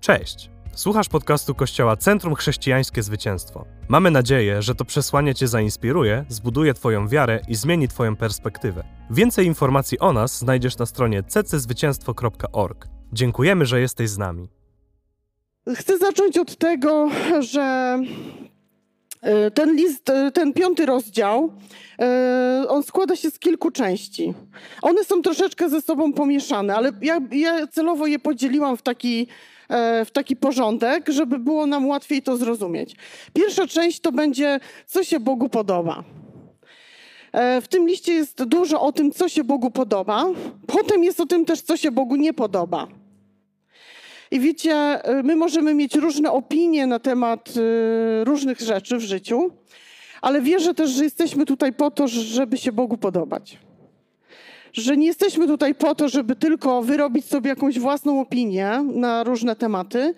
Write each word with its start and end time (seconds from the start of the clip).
Cześć! 0.00 0.50
Słuchasz 0.74 1.08
podcastu 1.08 1.54
Kościoła 1.54 1.96
Centrum 1.96 2.34
Chrześcijańskie 2.34 3.02
Zwycięstwo. 3.02 3.64
Mamy 3.88 4.10
nadzieję, 4.10 4.62
że 4.62 4.74
to 4.74 4.84
przesłanie 4.84 5.34
Cię 5.34 5.48
zainspiruje, 5.48 6.24
zbuduje 6.28 6.74
Twoją 6.74 7.08
wiarę 7.08 7.40
i 7.48 7.54
zmieni 7.54 7.88
Twoją 7.88 8.16
perspektywę. 8.16 8.84
Więcej 9.10 9.46
informacji 9.46 9.98
o 9.98 10.12
nas 10.12 10.38
znajdziesz 10.38 10.78
na 10.78 10.86
stronie 10.86 11.22
cczwycięstwo.org. 11.22 12.88
Dziękujemy, 13.12 13.66
że 13.66 13.80
jesteś 13.80 14.10
z 14.10 14.18
nami. 14.18 14.48
Chcę 15.74 15.98
zacząć 15.98 16.38
od 16.38 16.56
tego, 16.56 17.08
że 17.40 17.98
e, 19.22 19.50
ten 19.50 19.76
list, 19.76 20.10
e, 20.10 20.30
ten 20.30 20.52
piąty 20.52 20.86
rozdział, 20.86 21.52
e, 21.98 22.64
on 22.68 22.82
składa 22.82 23.16
się 23.16 23.30
z 23.30 23.38
kilku 23.38 23.70
części. 23.70 24.34
One 24.82 25.04
są 25.04 25.22
troszeczkę 25.22 25.68
ze 25.68 25.80
sobą 25.80 26.12
pomieszane, 26.12 26.76
ale 26.76 26.92
ja, 27.02 27.20
ja 27.32 27.66
celowo 27.66 28.06
je 28.06 28.18
podzieliłam 28.18 28.76
w 28.76 28.82
taki, 28.82 29.26
w 30.04 30.08
taki 30.12 30.36
porządek, 30.36 31.08
żeby 31.08 31.38
było 31.38 31.66
nam 31.66 31.86
łatwiej 31.86 32.22
to 32.22 32.36
zrozumieć. 32.36 32.96
Pierwsza 33.32 33.66
część 33.66 34.00
to 34.00 34.12
będzie, 34.12 34.60
co 34.86 35.04
się 35.04 35.20
Bogu 35.20 35.48
podoba. 35.48 36.04
W 37.32 37.64
tym 37.68 37.88
liście 37.88 38.14
jest 38.14 38.44
dużo 38.44 38.80
o 38.80 38.92
tym, 38.92 39.12
co 39.12 39.28
się 39.28 39.44
Bogu 39.44 39.70
podoba. 39.70 40.26
Potem 40.66 41.04
jest 41.04 41.20
o 41.20 41.26
tym 41.26 41.44
też, 41.44 41.60
co 41.60 41.76
się 41.76 41.90
Bogu 41.90 42.16
nie 42.16 42.32
podoba. 42.32 42.86
I 44.30 44.40
wiecie, 44.40 45.00
y, 45.10 45.22
my 45.22 45.36
możemy 45.36 45.74
mieć 45.74 45.94
różne 45.94 46.32
opinie 46.32 46.86
na 46.86 46.98
temat 46.98 47.54
różnych 48.24 48.60
rzeczy 48.60 48.96
w 48.96 49.00
życiu, 49.00 49.50
ale 50.22 50.42
wierzę 50.42 50.74
też, 50.74 50.90
że 50.90 51.04
jesteśmy 51.04 51.46
tutaj 51.46 51.72
po 51.72 51.90
to, 51.90 52.08
żeby 52.08 52.58
się 52.58 52.72
Bogu 52.72 52.96
podobać. 52.96 53.58
Że 54.72 54.96
nie 54.96 55.06
jesteśmy 55.06 55.46
tutaj 55.46 55.74
po 55.74 55.94
to, 55.94 56.08
żeby 56.08 56.36
tylko 56.36 56.82
wyrobić 56.82 57.24
sobie 57.24 57.48
jakąś 57.48 57.78
własną 57.78 58.20
opinię 58.20 58.84
na 58.94 59.24
różne 59.24 59.56
tematy, 59.56 60.14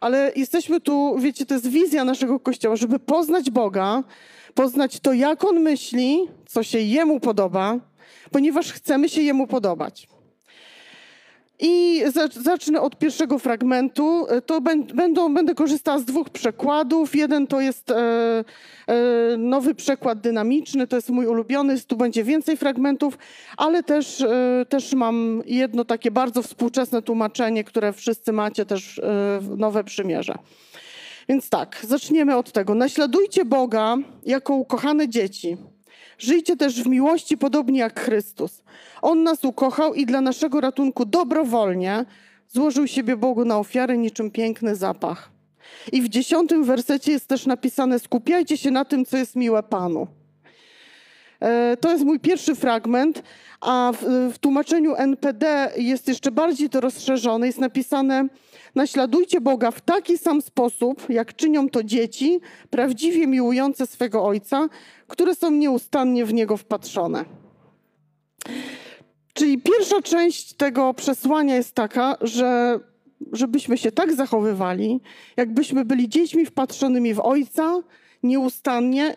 ale 0.00 0.32
jesteśmy 0.36 0.80
tu, 0.80 1.16
wiecie, 1.18 1.46
to 1.46 1.54
jest 1.54 1.66
wizja 1.66 2.04
naszego 2.04 2.40
Kościoła, 2.40 2.76
żeby 2.76 2.98
poznać 2.98 3.50
Boga, 3.50 4.02
poznać 4.54 5.00
to, 5.00 5.12
jak 5.12 5.44
On 5.44 5.60
myśli, 5.60 6.18
co 6.46 6.62
się 6.62 6.78
Jemu 6.78 7.20
podoba, 7.20 7.78
ponieważ 8.30 8.72
chcemy 8.72 9.08
się 9.08 9.22
Jemu 9.22 9.46
podobać. 9.46 10.08
I 11.60 12.02
zacznę 12.32 12.80
od 12.80 12.98
pierwszego 12.98 13.38
fragmentu. 13.38 14.26
To 14.46 14.60
będą, 14.94 15.34
będę 15.34 15.54
korzystała 15.54 15.98
z 15.98 16.04
dwóch 16.04 16.30
przekładów. 16.30 17.14
Jeden 17.14 17.46
to 17.46 17.60
jest 17.60 17.90
e, 17.90 17.96
e, 18.86 19.36
nowy 19.38 19.74
przekład 19.74 20.20
dynamiczny, 20.20 20.86
to 20.86 20.96
jest 20.96 21.10
mój 21.10 21.26
ulubiony, 21.26 21.80
tu 21.80 21.96
będzie 21.96 22.24
więcej 22.24 22.56
fragmentów, 22.56 23.18
ale 23.56 23.82
też, 23.82 24.20
e, 24.20 24.66
też 24.68 24.92
mam 24.92 25.42
jedno 25.46 25.84
takie 25.84 26.10
bardzo 26.10 26.42
współczesne 26.42 27.02
tłumaczenie, 27.02 27.64
które 27.64 27.92
wszyscy 27.92 28.32
macie 28.32 28.66
też 28.66 29.00
Nowe 29.56 29.84
Przymierze. 29.84 30.34
Więc 31.28 31.48
tak, 31.48 31.80
zaczniemy 31.88 32.36
od 32.36 32.52
tego. 32.52 32.74
Naśladujcie 32.74 33.44
Boga 33.44 33.96
jako 34.26 34.54
ukochane 34.54 35.08
dzieci. 35.08 35.56
Żyjcie 36.20 36.56
też 36.56 36.82
w 36.82 36.86
miłości 36.86 37.38
podobnie 37.38 37.80
jak 37.80 38.00
Chrystus. 38.00 38.62
On 39.02 39.22
nas 39.22 39.44
ukochał 39.44 39.94
i 39.94 40.06
dla 40.06 40.20
naszego 40.20 40.60
ratunku 40.60 41.04
dobrowolnie 41.04 42.04
złożył 42.48 42.86
siebie 42.86 43.16
Bogu 43.16 43.44
na 43.44 43.58
ofiarę 43.58 43.98
niczym 43.98 44.30
piękny 44.30 44.76
zapach. 44.76 45.30
I 45.92 46.02
w 46.02 46.08
dziesiątym 46.08 46.64
wersecie 46.64 47.12
jest 47.12 47.26
też 47.26 47.46
napisane: 47.46 47.98
Skupiajcie 47.98 48.56
się 48.56 48.70
na 48.70 48.84
tym, 48.84 49.04
co 49.04 49.16
jest 49.16 49.36
miłe 49.36 49.62
Panu. 49.62 50.06
E, 51.40 51.76
to 51.76 51.92
jest 51.92 52.04
mój 52.04 52.20
pierwszy 52.20 52.54
fragment, 52.54 53.22
a 53.60 53.92
w, 54.00 54.32
w 54.34 54.38
tłumaczeniu 54.38 54.94
NPD 54.94 55.72
jest 55.76 56.08
jeszcze 56.08 56.30
bardziej 56.30 56.70
to 56.70 56.80
rozszerzone. 56.80 57.46
Jest 57.46 57.58
napisane: 57.58 58.28
Naśladujcie 58.74 59.40
Boga 59.40 59.70
w 59.70 59.80
taki 59.80 60.18
sam 60.18 60.42
sposób, 60.42 61.10
jak 61.10 61.36
czynią 61.36 61.68
to 61.68 61.82
dzieci, 61.82 62.40
prawdziwie 62.70 63.26
miłujące 63.26 63.86
swego 63.86 64.24
Ojca, 64.24 64.68
które 65.06 65.34
są 65.34 65.50
nieustannie 65.50 66.24
w 66.24 66.34
Niego 66.34 66.56
wpatrzone. 66.56 67.24
Czyli 69.32 69.58
pierwsza 69.58 70.02
część 70.02 70.52
tego 70.54 70.94
przesłania 70.94 71.56
jest 71.56 71.74
taka, 71.74 72.16
że 72.20 72.80
żebyśmy 73.32 73.78
się 73.78 73.92
tak 73.92 74.12
zachowywali, 74.12 75.00
jakbyśmy 75.36 75.84
byli 75.84 76.08
dziećmi 76.08 76.46
wpatrzonymi 76.46 77.14
w 77.14 77.20
Ojca 77.20 77.82
nieustannie 78.22 79.16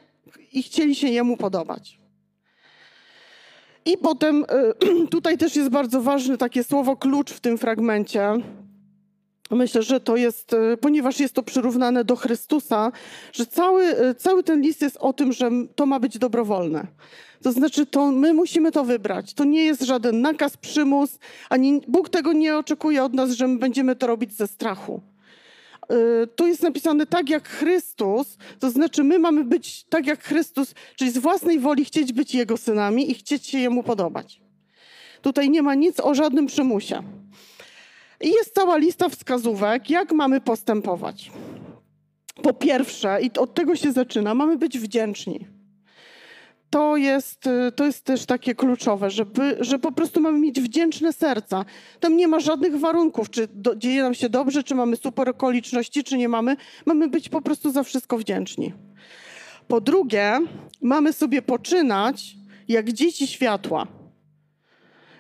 i 0.54 0.64
chcieli 0.64 0.96
się 0.96 1.08
Jemu 1.08 1.38
podobać. 1.38 2.00
I 3.86 3.98
potem 3.98 4.44
y, 4.44 5.08
tutaj 5.16 5.38
też 5.38 5.56
jest 5.56 5.70
bardzo 5.70 6.02
ważne 6.02 6.38
takie 6.38 6.64
słowo 6.64 6.96
klucz 6.96 7.32
w 7.32 7.40
tym 7.40 7.58
fragmencie, 7.58 8.34
Myślę, 9.56 9.84
że 9.84 10.00
to 10.00 10.16
jest, 10.16 10.54
e, 10.54 10.78
ponieważ 10.78 11.20
jest 11.20 11.34
to 11.34 11.44
przyrównane 11.44 12.04
do 12.04 12.16
Chrystusa, 12.16 12.92
że 13.34 13.46
cały, 13.46 13.84
e, 13.84 14.16
cały 14.16 14.44
ten 14.44 14.62
list 14.62 14.82
jest 14.82 14.98
o 14.98 15.14
tym, 15.14 15.34
że 15.34 15.52
to 15.76 15.86
ma 15.86 16.00
być 16.00 16.18
dobrowolne. 16.18 16.88
To 17.44 17.52
znaczy, 17.52 17.86
to 17.86 18.12
my 18.12 18.34
musimy 18.34 18.72
to 18.72 18.84
wybrać. 18.84 19.34
To 19.34 19.44
nie 19.44 19.66
jest 19.66 19.82
żaden 19.82 20.22
nakaz, 20.22 20.58
przymus, 20.58 21.20
ani 21.50 21.82
Bóg 21.88 22.10
tego 22.10 22.34
nie 22.34 22.58
oczekuje 22.58 23.04
od 23.04 23.14
nas, 23.14 23.32
że 23.32 23.48
my 23.48 23.60
będziemy 23.60 23.96
to 23.96 24.08
robić 24.08 24.34
ze 24.34 24.48
strachu. 24.48 25.02
E, 25.90 26.28
tu 26.28 26.48
jest 26.48 26.64
napisane 26.64 27.06
tak 27.06 27.30
jak 27.30 27.50
Chrystus, 27.50 28.38
to 28.60 28.70
znaczy 28.70 29.04
my 29.04 29.20
mamy 29.20 29.44
być 29.44 29.84
tak 29.84 30.08
jak 30.08 30.24
Chrystus, 30.24 30.74
czyli 30.96 31.12
z 31.12 31.18
własnej 31.18 31.60
woli 31.60 31.86
chcieć 31.86 32.14
być 32.14 32.36
Jego 32.36 32.58
synami 32.58 33.12
i 33.12 33.14
chcieć 33.14 33.48
się 33.48 33.60
Jemu 33.60 33.84
podobać. 33.84 34.42
Tutaj 35.22 35.50
nie 35.50 35.62
ma 35.62 35.76
nic 35.76 36.00
o 36.00 36.16
żadnym 36.16 36.48
przymusie. 36.48 37.04
I 38.24 38.30
jest 38.30 38.56
cała 38.56 38.78
lista 38.78 39.10
wskazówek, 39.10 39.90
jak 39.90 40.12
mamy 40.12 40.42
postępować. 40.42 41.32
Po 42.44 42.54
pierwsze, 42.54 43.22
i 43.22 43.32
od 43.38 43.54
tego 43.54 43.76
się 43.76 43.92
zaczyna, 43.92 44.34
mamy 44.34 44.58
być 44.58 44.80
wdzięczni. 44.80 45.48
To 46.70 46.98
jest, 46.98 47.50
to 47.76 47.86
jest 47.86 48.06
też 48.06 48.26
takie 48.26 48.56
kluczowe, 48.56 49.10
żeby, 49.10 49.58
że 49.60 49.80
po 49.80 49.92
prostu 49.92 50.22
mamy 50.22 50.40
mieć 50.40 50.62
wdzięczne 50.62 51.14
serca. 51.14 51.66
Tam 52.00 52.18
nie 52.18 52.28
ma 52.28 52.40
żadnych 52.40 52.80
warunków, 52.80 53.30
czy 53.30 53.48
do, 53.54 53.76
dzieje 53.76 54.04
nam 54.04 54.14
się 54.14 54.30
dobrze, 54.30 54.64
czy 54.64 54.76
mamy 54.76 54.96
super 54.96 55.30
okoliczności, 55.30 56.04
czy 56.04 56.18
nie 56.18 56.30
mamy. 56.30 56.56
Mamy 56.86 57.08
być 57.08 57.30
po 57.30 57.42
prostu 57.42 57.72
za 57.72 57.84
wszystko 57.84 58.18
wdzięczni. 58.18 58.74
Po 59.68 59.82
drugie, 59.82 60.40
mamy 60.82 61.14
sobie 61.14 61.42
poczynać 61.42 62.36
jak 62.68 62.92
dzieci 62.92 63.28
światła. 63.28 64.03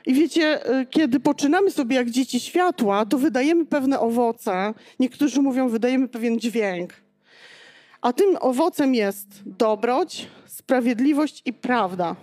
I 0.05 0.13
wiecie, 0.13 0.71
y, 0.81 0.85
kiedy 0.85 1.19
poczynamy 1.19 1.71
sobie 1.71 1.95
jak 1.95 2.09
dzieci 2.09 2.39
światła, 2.39 3.05
to 3.05 3.17
wydajemy 3.17 3.65
pewne 3.65 3.99
owoce. 3.99 4.73
Niektórzy 4.99 5.41
mówią, 5.41 5.69
wydajemy 5.69 6.07
pewien 6.07 6.39
dźwięk. 6.39 6.93
A 8.01 8.13
tym 8.13 8.37
owocem 8.39 8.95
jest 8.95 9.27
dobroć, 9.45 10.27
sprawiedliwość 10.45 11.41
i 11.45 11.53
prawda. 11.53 12.15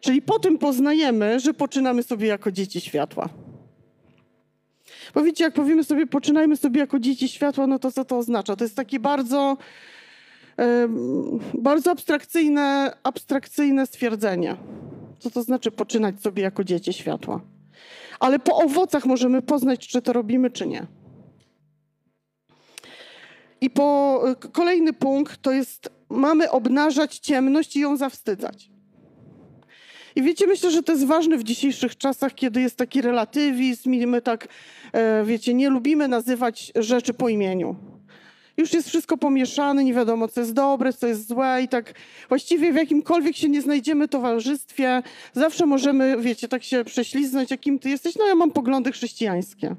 Czyli 0.00 0.22
po 0.22 0.38
tym 0.38 0.58
poznajemy, 0.58 1.40
że 1.40 1.54
poczynamy 1.54 2.02
sobie 2.02 2.26
jako 2.26 2.52
dzieci 2.52 2.80
światła. 2.80 3.28
Bo 5.14 5.22
wiecie, 5.22 5.44
jak 5.44 5.54
powiemy 5.54 5.84
sobie, 5.84 6.06
poczynajmy 6.06 6.56
sobie 6.56 6.80
jako 6.80 6.98
dzieci 6.98 7.28
światła, 7.28 7.66
no 7.66 7.78
to 7.78 7.92
co 7.92 8.04
to 8.04 8.18
oznacza? 8.18 8.56
To 8.56 8.64
jest 8.64 8.76
takie 8.76 9.00
bardzo, 9.00 9.56
bardzo 11.54 11.90
abstrakcyjne, 11.90 12.96
abstrakcyjne 13.02 13.86
stwierdzenie. 13.86 14.56
Co 15.18 15.30
to 15.30 15.42
znaczy 15.42 15.70
poczynać 15.70 16.20
sobie 16.20 16.42
jako 16.42 16.64
dzieci 16.64 16.92
światła? 16.92 17.40
Ale 18.20 18.38
po 18.38 18.56
owocach 18.56 19.04
możemy 19.04 19.42
poznać, 19.42 19.88
czy 19.88 20.02
to 20.02 20.12
robimy, 20.12 20.50
czy 20.50 20.66
nie. 20.66 20.86
I 23.60 23.70
po 23.70 24.20
kolejny 24.52 24.92
punkt 24.92 25.42
to 25.42 25.52
jest, 25.52 25.90
mamy 26.08 26.50
obnażać 26.50 27.18
ciemność 27.18 27.76
i 27.76 27.80
ją 27.80 27.96
zawstydzać. 27.96 28.70
I 30.16 30.22
wiecie, 30.22 30.46
myślę, 30.46 30.70
że 30.70 30.82
to 30.82 30.92
jest 30.92 31.06
ważne 31.06 31.38
w 31.38 31.44
dzisiejszych 31.44 31.96
czasach, 31.96 32.34
kiedy 32.34 32.60
jest 32.60 32.76
taki 32.76 33.02
relatywizm 33.02 33.94
i 33.94 34.06
my 34.06 34.22
tak, 34.22 34.48
e, 34.92 35.24
wiecie, 35.24 35.54
nie 35.54 35.70
lubimy 35.70 36.08
nazywać 36.08 36.72
rzeczy 36.76 37.14
po 37.14 37.28
imieniu 37.28 37.76
już 38.56 38.72
jest 38.72 38.88
wszystko 38.88 39.16
pomieszane, 39.16 39.84
nie 39.84 39.94
wiadomo, 39.94 40.28
co 40.28 40.40
jest 40.40 40.52
dobre, 40.52 40.92
co 40.92 41.06
jest 41.06 41.28
złe 41.28 41.62
i 41.62 41.68
tak 41.68 41.94
właściwie 42.28 42.72
w 42.72 42.76
jakimkolwiek 42.76 43.36
się 43.36 43.48
nie 43.48 43.62
znajdziemy 43.62 44.08
towarzystwie, 44.08 45.02
zawsze 45.32 45.66
możemy, 45.66 46.16
wiecie, 46.20 46.48
tak 46.48 46.64
się 46.64 46.84
prześliznąć, 46.84 47.50
jakim 47.50 47.78
ty 47.78 47.90
jesteś. 47.90 48.16
No 48.16 48.26
ja 48.26 48.34
mam 48.34 48.50
poglądy 48.50 48.92
chrześcijańskie. 48.92 49.76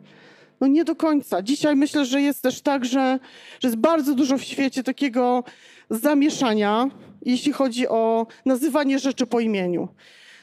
No 0.61 0.67
nie 0.67 0.83
do 0.83 0.95
końca. 0.95 1.41
Dzisiaj 1.41 1.75
myślę, 1.75 2.05
że 2.05 2.21
jest 2.21 2.41
też 2.41 2.61
tak, 2.61 2.85
że, 2.85 3.19
że 3.59 3.67
jest 3.67 3.77
bardzo 3.77 4.15
dużo 4.15 4.37
w 4.37 4.43
świecie 4.43 4.83
takiego 4.83 5.43
zamieszania, 5.89 6.89
jeśli 7.21 7.51
chodzi 7.51 7.87
o 7.87 8.27
nazywanie 8.45 8.99
rzeczy 8.99 9.25
po 9.25 9.39
imieniu. 9.39 9.87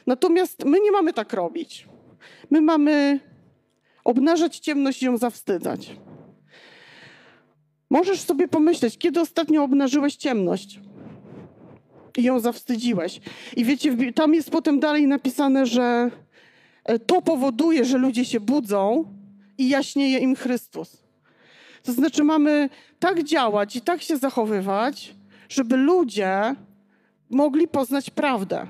Natomiast 0.07 0.65
my 0.65 0.79
nie 0.79 0.91
mamy 0.91 1.13
tak 1.13 1.33
robić. 1.33 1.87
My 2.51 2.61
mamy 2.61 3.19
obnażać 4.03 4.59
ciemność 4.59 5.03
i 5.03 5.05
ją 5.05 5.17
zawstydzać. 5.17 5.95
Możesz 7.93 8.21
sobie 8.21 8.47
pomyśleć, 8.47 8.97
kiedy 8.97 9.21
ostatnio 9.21 9.63
obnażyłeś 9.63 10.15
ciemność 10.15 10.79
i 12.17 12.23
ją 12.23 12.39
zawstydziłeś. 12.39 13.21
I 13.55 13.65
wiecie, 13.65 13.97
tam 14.15 14.33
jest 14.33 14.51
potem 14.51 14.79
dalej 14.79 15.07
napisane, 15.07 15.65
że 15.65 16.11
e, 16.83 16.99
to 16.99 17.21
powoduje, 17.21 17.85
że 17.85 17.97
ludzie 17.97 18.25
się 18.25 18.39
budzą 18.39 19.05
i 19.57 19.69
jaśnieje 19.69 20.19
im 20.19 20.35
Chrystus. 20.35 21.03
To 21.83 21.93
znaczy 21.93 22.23
mamy 22.23 22.69
tak 22.99 23.23
działać 23.23 23.75
i 23.75 23.81
tak 23.81 24.01
się 24.01 24.17
zachowywać, 24.17 25.15
żeby 25.49 25.77
ludzie 25.77 26.55
mogli 27.29 27.67
poznać 27.67 28.09
prawdę. 28.09 28.67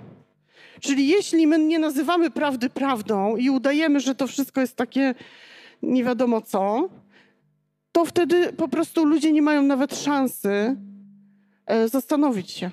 Czyli 0.80 1.08
jeśli 1.08 1.48
my 1.48 1.60
nie 1.60 1.80
nazywamy 1.80 2.30
prawdy 2.32 2.70
prawdą 2.70 3.36
i 3.36 3.50
udajemy, 3.50 4.00
że 4.00 4.16
to 4.16 4.28
wszystko 4.28 4.62
jest 4.62 4.76
takie 4.76 5.16
nie 5.82 6.04
wiadomo 6.04 6.42
co, 6.42 6.90
to 7.94 8.06
wtedy 8.06 8.54
po 8.54 8.68
prostu 8.68 9.06
ludzie 9.06 9.32
nie 9.32 9.42
mają 9.42 9.64
nawet 9.64 10.00
szansy 10.00 10.76
e, 11.66 11.90
zastanowić 11.90 12.52
się. 12.52 12.72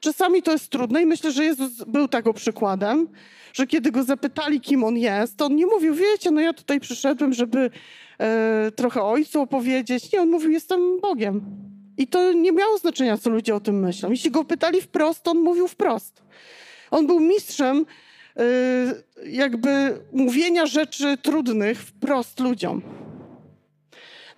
Czasami 0.00 0.42
to 0.42 0.52
jest 0.52 0.70
trudne 0.70 1.02
i 1.02 1.06
myślę, 1.06 1.32
że 1.32 1.44
Jezus 1.44 1.84
był 1.84 2.08
tego 2.08 2.32
przykładem, 2.32 3.08
że 3.52 3.66
kiedy 3.66 3.90
go 3.90 4.02
zapytali, 4.02 4.60
kim 4.60 4.84
on 4.84 4.96
jest, 4.96 5.36
to 5.36 5.46
on 5.46 5.56
nie 5.56 5.66
mówił, 5.66 5.94
wiecie, 5.94 6.30
no 6.30 6.40
ja 6.40 6.52
tutaj 6.52 6.80
przyszedłem, 6.80 7.32
żeby 7.32 7.70
e, 8.18 8.70
trochę 8.76 9.02
ojcu 9.02 9.40
opowiedzieć. 9.40 10.12
Nie, 10.12 10.20
on 10.20 10.30
mówił, 10.30 10.50
jestem 10.50 11.00
Bogiem. 11.00 11.40
I 11.98 12.06
to 12.06 12.32
nie 12.32 12.52
miało 12.52 12.78
znaczenia, 12.78 13.18
co 13.18 13.30
ludzie 13.30 13.54
o 13.54 13.60
tym 13.60 13.80
myślą. 13.80 14.10
Jeśli 14.10 14.30
go 14.30 14.44
pytali 14.44 14.80
wprost, 14.80 15.28
on 15.28 15.38
mówił 15.38 15.68
wprost. 15.68 16.22
On 16.90 17.06
był 17.06 17.20
mistrzem 17.20 17.86
e, 18.36 18.42
jakby 19.26 19.98
mówienia 20.12 20.66
rzeczy 20.66 21.16
trudnych 21.22 21.82
wprost 21.82 22.40
ludziom. 22.40 23.05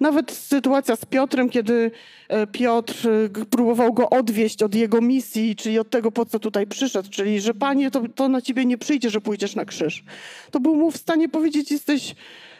Nawet 0.00 0.32
sytuacja 0.32 0.96
z 0.96 1.04
Piotrem, 1.04 1.48
kiedy 1.48 1.90
e, 2.28 2.46
Piotr 2.46 3.08
e, 3.08 3.44
próbował 3.44 3.92
go 3.92 4.10
odwieść 4.10 4.62
od 4.62 4.74
jego 4.74 5.00
misji, 5.00 5.56
czyli 5.56 5.78
od 5.78 5.90
tego, 5.90 6.12
po 6.12 6.26
co 6.26 6.38
tutaj 6.38 6.66
przyszedł, 6.66 7.10
czyli 7.10 7.40
że 7.40 7.54
Panie, 7.54 7.90
to, 7.90 8.02
to 8.14 8.28
na 8.28 8.40
ciebie 8.40 8.64
nie 8.64 8.78
przyjdzie, 8.78 9.10
że 9.10 9.20
pójdziesz 9.20 9.54
na 9.54 9.64
krzyż. 9.64 10.04
To 10.50 10.60
był 10.60 10.76
mu 10.76 10.90
w 10.90 10.96
stanie 10.96 11.28
powiedzieć, 11.28 11.70
jesteś, 11.70 12.14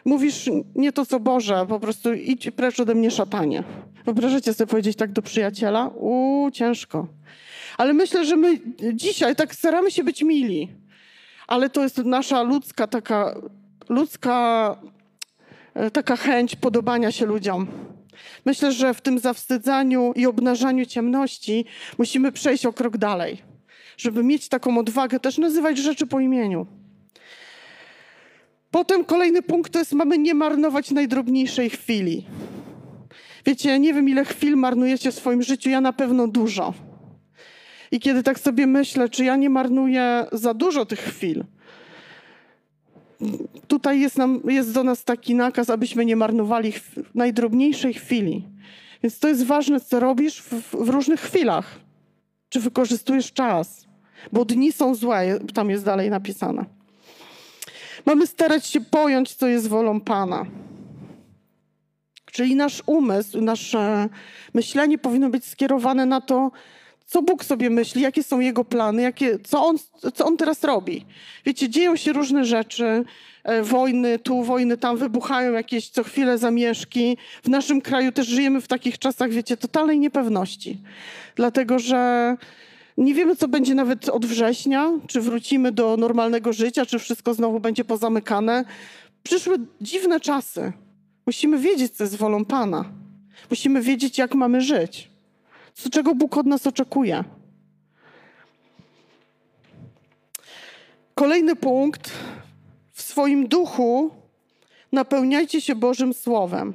mówisz 0.04 0.50
nie 0.74 0.92
to, 0.92 1.06
co 1.06 1.20
Boże, 1.20 1.66
po 1.68 1.80
prostu 1.80 2.14
idź 2.14 2.50
precz 2.50 2.80
ode 2.80 2.94
mnie, 2.94 3.10
szatanie. 3.10 3.64
Wyobrażacie 4.04 4.54
sobie 4.54 4.70
powiedzieć 4.70 4.96
tak 4.96 5.12
do 5.12 5.22
przyjaciela? 5.22 5.86
Uuu, 5.86 6.50
ciężko. 6.50 7.06
Ale 7.78 7.92
myślę, 7.92 8.24
że 8.24 8.36
my 8.36 8.60
dzisiaj 8.92 9.36
tak 9.36 9.54
staramy 9.54 9.90
się 9.90 10.04
być 10.04 10.22
mili, 10.22 10.68
ale 11.46 11.70
to 11.70 11.82
jest 11.82 11.98
nasza 11.98 12.42
ludzka 12.42 12.86
taka, 12.86 13.34
ludzka 13.88 14.76
taka 15.92 16.16
chęć 16.16 16.56
podobania 16.56 17.12
się 17.12 17.26
ludziom. 17.26 17.66
Myślę, 18.44 18.72
że 18.72 18.94
w 18.94 19.00
tym 19.00 19.18
zawstydzaniu 19.18 20.12
i 20.16 20.26
obnażaniu 20.26 20.86
ciemności 20.86 21.64
musimy 21.98 22.32
przejść 22.32 22.66
o 22.66 22.72
krok 22.72 22.96
dalej, 22.96 23.42
żeby 23.96 24.24
mieć 24.24 24.48
taką 24.48 24.78
odwagę 24.78 25.20
też 25.20 25.38
nazywać 25.38 25.78
rzeczy 25.78 26.06
po 26.06 26.20
imieniu. 26.20 26.66
Potem 28.70 29.04
kolejny 29.04 29.42
punkt 29.42 29.72
to 29.72 29.78
jest, 29.78 29.92
mamy 29.92 30.18
nie 30.18 30.34
marnować 30.34 30.90
najdrobniejszej 30.90 31.70
chwili. 31.70 32.26
Wiecie, 33.46 33.78
nie 33.78 33.94
wiem 33.94 34.08
ile 34.08 34.24
chwil 34.24 34.56
marnujecie 34.56 35.12
w 35.12 35.14
swoim 35.14 35.42
życiu, 35.42 35.70
ja 35.70 35.80
na 35.80 35.92
pewno 35.92 36.28
dużo. 36.28 36.74
I 37.90 38.00
kiedy 38.00 38.22
tak 38.22 38.38
sobie 38.38 38.66
myślę, 38.66 39.08
czy 39.08 39.24
ja 39.24 39.36
nie 39.36 39.50
marnuję 39.50 40.26
za 40.32 40.54
dużo 40.54 40.86
tych 40.86 40.98
chwil, 40.98 41.44
tutaj 43.68 44.00
jest, 44.00 44.18
nam, 44.18 44.40
jest 44.44 44.72
do 44.72 44.84
nas 44.84 45.04
taki 45.04 45.34
nakaz, 45.34 45.70
abyśmy 45.70 46.04
nie 46.04 46.16
marnowali 46.16 46.72
najdrobniejszej 47.14 47.94
chwili. 47.94 48.44
Więc 49.02 49.18
to 49.18 49.28
jest 49.28 49.44
ważne, 49.44 49.80
co 49.80 50.00
robisz 50.00 50.42
w, 50.42 50.84
w 50.84 50.88
różnych 50.88 51.20
chwilach. 51.20 51.80
Czy 52.48 52.60
wykorzystujesz 52.60 53.32
czas? 53.32 53.86
Bo 54.32 54.44
dni 54.44 54.72
są 54.72 54.94
złe, 54.94 55.38
tam 55.54 55.70
jest 55.70 55.84
dalej 55.84 56.10
napisane. 56.10 56.64
Mamy 58.06 58.26
starać 58.26 58.66
się 58.66 58.80
pojąć, 58.80 59.34
co 59.34 59.48
jest 59.48 59.68
wolą 59.68 60.00
Pana. 60.00 60.46
Czyli 62.32 62.56
nasz 62.56 62.82
umysł, 62.86 63.40
nasze 63.40 64.08
myślenie 64.54 64.98
powinno 64.98 65.30
być 65.30 65.44
skierowane 65.44 66.06
na 66.06 66.20
to, 66.20 66.50
co 67.08 67.22
Bóg 67.22 67.44
sobie 67.44 67.70
myśli, 67.70 68.02
jakie 68.02 68.22
są 68.22 68.40
Jego 68.40 68.64
plany, 68.64 69.02
jakie, 69.02 69.38
co, 69.38 69.66
on, 69.66 69.76
co 70.14 70.26
On 70.26 70.36
teraz 70.36 70.64
robi. 70.64 71.04
Wiecie, 71.44 71.68
dzieją 71.68 71.96
się 71.96 72.12
różne 72.12 72.44
rzeczy, 72.44 73.04
e, 73.44 73.62
wojny 73.62 74.18
tu, 74.18 74.42
wojny 74.42 74.76
tam, 74.76 74.96
wybuchają 74.96 75.52
jakieś 75.52 75.88
co 75.88 76.04
chwilę 76.04 76.38
zamieszki. 76.38 77.16
W 77.42 77.48
naszym 77.48 77.80
kraju 77.80 78.12
też 78.12 78.26
żyjemy 78.26 78.60
w 78.60 78.68
takich 78.68 78.98
czasach, 78.98 79.30
wiecie, 79.30 79.56
totalnej 79.56 79.98
niepewności. 79.98 80.78
Dlatego, 81.36 81.78
że 81.78 82.36
nie 82.96 83.14
wiemy, 83.14 83.36
co 83.36 83.48
będzie 83.48 83.74
nawet 83.74 84.08
od 84.08 84.26
września, 84.26 84.90
czy 85.06 85.20
wrócimy 85.20 85.72
do 85.72 85.96
normalnego 85.96 86.52
życia, 86.52 86.86
czy 86.86 86.98
wszystko 86.98 87.34
znowu 87.34 87.60
będzie 87.60 87.84
pozamykane. 87.84 88.64
Przyszły 89.22 89.58
dziwne 89.80 90.20
czasy. 90.20 90.72
Musimy 91.26 91.58
wiedzieć, 91.58 91.92
co 91.92 92.04
jest 92.04 92.16
wolą 92.16 92.44
Pana. 92.44 92.84
Musimy 93.50 93.82
wiedzieć, 93.82 94.18
jak 94.18 94.34
mamy 94.34 94.60
żyć 94.60 95.17
z 95.78 95.90
czego 95.90 96.14
Bóg 96.14 96.36
od 96.36 96.46
nas 96.46 96.66
oczekuje. 96.66 97.24
Kolejny 101.14 101.56
punkt. 101.56 102.10
W 102.92 103.02
swoim 103.02 103.48
duchu 103.48 104.10
napełniajcie 104.92 105.60
się 105.60 105.74
Bożym 105.74 106.14
Słowem. 106.14 106.74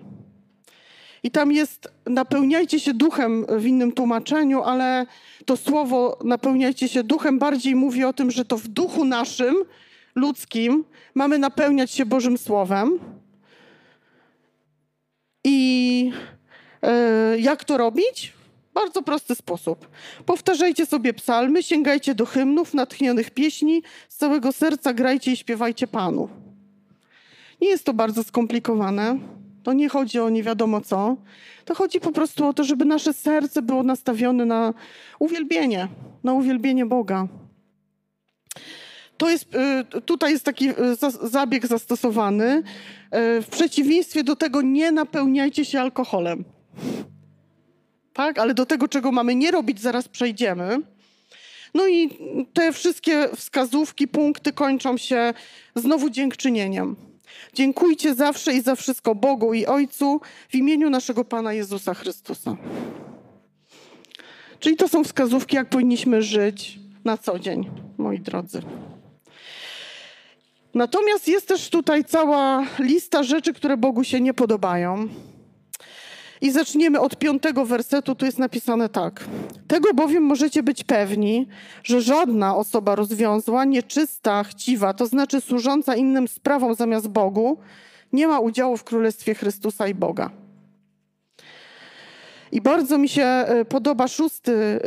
I 1.24 1.32
tam 1.32 1.52
jest 1.52 1.92
napełniajcie 2.06 2.80
się 2.80 2.94
duchem 2.94 3.46
w 3.50 3.66
innym 3.66 3.92
tłumaczeniu, 3.92 4.62
ale 4.62 5.06
to 5.46 5.58
słowo 5.58 6.20
napełniajcie 6.24 6.88
się 6.88 7.04
duchem 7.04 7.40
bardziej 7.40 7.76
mówi 7.76 8.04
o 8.04 8.14
tym, 8.14 8.32
że 8.32 8.46
to 8.46 8.58
w 8.58 8.68
duchu 8.68 9.06
naszym, 9.06 9.56
ludzkim, 10.16 10.86
mamy 11.16 11.40
napełniać 11.40 11.92
się 11.92 12.06
Bożym 12.06 12.38
Słowem. 12.38 13.00
I 15.44 16.12
yy, 16.82 17.40
jak 17.40 17.64
to 17.64 17.78
robić? 17.78 18.34
Bardzo 18.74 19.02
prosty 19.02 19.36
sposób. 19.36 19.88
Powtarzajcie 20.26 20.86
sobie 20.86 21.14
psalmy, 21.14 21.64
sięgajcie 21.64 22.16
do 22.16 22.26
hymnów, 22.26 22.74
natchnionych 22.74 23.32
pieśni, 23.32 23.84
z 24.10 24.16
całego 24.16 24.52
serca 24.52 24.94
grajcie 24.94 25.32
i 25.32 25.38
śpiewajcie 25.38 25.88
Panu. 25.88 26.30
Nie 27.62 27.70
jest 27.70 27.86
to 27.86 27.94
bardzo 27.94 28.24
skomplikowane. 28.24 29.20
To 29.64 29.74
nie 29.74 29.90
chodzi 29.90 30.20
o 30.20 30.30
nie 30.30 30.44
wiadomo 30.44 30.82
co. 30.82 31.18
To 31.66 31.76
chodzi 31.76 32.00
po 32.00 32.12
prostu 32.12 32.48
o 32.48 32.54
to, 32.54 32.64
żeby 32.64 32.86
nasze 32.86 33.14
serce 33.14 33.62
było 33.62 33.84
nastawione 33.84 34.46
na 34.46 34.74
uwielbienie, 35.20 35.88
na 36.24 36.34
uwielbienie 36.34 36.86
Boga. 36.86 37.28
To 39.18 39.30
jest, 39.30 39.56
y, 39.98 40.02
tutaj 40.02 40.32
jest 40.32 40.46
taki 40.46 40.70
y, 40.70 40.74
zabieg 41.22 41.68
zastosowany. 41.68 42.58
Y, 42.58 42.62
w 43.42 43.48
przeciwieństwie 43.52 44.24
do 44.24 44.36
tego 44.36 44.62
nie 44.62 44.92
napełniajcie 44.92 45.66
się 45.66 45.82
alkoholem 45.82 46.44
tak? 48.14 48.40
Ale 48.40 48.54
do 48.54 48.66
tego, 48.66 48.88
czego 48.88 49.12
mamy 49.12 49.36
nie 49.36 49.52
robić, 49.52 49.82
zaraz 49.82 50.08
przejdziemy. 50.08 50.80
No 51.74 51.88
i 51.88 52.10
te 52.54 52.74
wszystkie 52.74 53.30
wskazówki, 53.36 54.08
punkty 54.08 54.54
kończą 54.54 54.98
się 54.98 55.34
znowu 55.76 56.10
dziękczynieniem. 56.10 56.96
Dziękujcie 57.54 58.16
zawsze 58.16 58.54
i 58.54 58.62
za 58.62 58.76
wszystko 58.76 59.16
Bogu 59.16 59.54
i 59.54 59.66
Ojcu 59.66 60.22
w 60.50 60.56
imieniu 60.56 60.90
naszego 60.90 61.26
Pana 61.26 61.54
Jezusa 61.54 61.94
Chrystusa. 61.94 62.58
Czyli 64.60 64.76
to 64.76 64.88
są 64.88 65.04
wskazówki, 65.04 65.56
jak 65.56 65.70
powinniśmy 65.70 66.22
żyć 66.22 66.80
na 67.06 67.18
co 67.18 67.40
dzień, 67.40 67.70
moi 67.98 68.20
drodzy. 68.20 68.62
Natomiast 70.74 71.28
jest 71.28 71.48
też 71.48 71.70
tutaj 71.70 72.06
cała 72.06 72.66
lista 72.80 73.24
rzeczy, 73.24 73.54
które 73.54 73.78
Bogu 73.78 74.04
się 74.04 74.22
nie 74.22 74.34
podobają. 74.34 75.08
I 76.44 76.52
zaczniemy 76.52 77.00
od 77.00 77.18
piątego 77.18 77.66
wersetu, 77.66 78.16
tu 78.16 78.26
jest 78.26 78.40
napisane 78.40 78.90
tak. 78.90 79.24
Tego 79.68 79.94
bowiem 79.94 80.24
możecie 80.24 80.64
być 80.64 80.84
pewni, 80.84 81.48
że 81.84 82.02
żadna 82.02 82.56
osoba 82.56 82.96
rozwiązła, 82.96 83.66
nieczysta, 83.66 84.44
chciwa, 84.44 84.94
to 84.94 85.06
znaczy 85.06 85.42
służąca 85.42 85.96
innym 85.96 86.28
sprawom 86.28 86.76
zamiast 86.76 87.08
Bogu, 87.08 87.58
nie 88.14 88.28
ma 88.28 88.40
udziału 88.40 88.78
w 88.78 88.84
Królestwie 88.84 89.36
Chrystusa 89.36 89.88
i 89.88 89.94
Boga. 89.94 90.30
I 92.52 92.62
bardzo 92.62 92.98
mi 92.98 93.10
się 93.10 93.26
e, 93.26 93.66
podoba 93.66 94.08
szósty, 94.08 94.80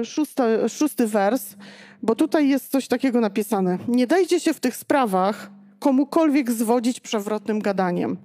e, 0.00 0.04
szósty, 0.04 0.42
szósty 0.68 1.06
wers, 1.06 1.56
bo 2.02 2.14
tutaj 2.14 2.48
jest 2.48 2.70
coś 2.70 2.88
takiego 2.88 3.20
napisane. 3.20 3.78
Nie 3.88 4.06
dajcie 4.06 4.40
się 4.40 4.54
w 4.54 4.60
tych 4.60 4.76
sprawach 4.76 5.57
komukolwiek 5.78 6.50
zwodzić 6.50 7.00
przewrotnym 7.00 7.58
gadaniem, 7.58 8.16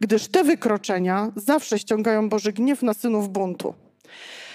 gdyż 0.00 0.28
te 0.28 0.44
wykroczenia 0.44 1.32
zawsze 1.36 1.78
ściągają 1.78 2.28
Boży 2.28 2.52
gniew 2.52 2.82
na 2.82 2.94
synów 2.94 3.28
buntu. 3.28 3.74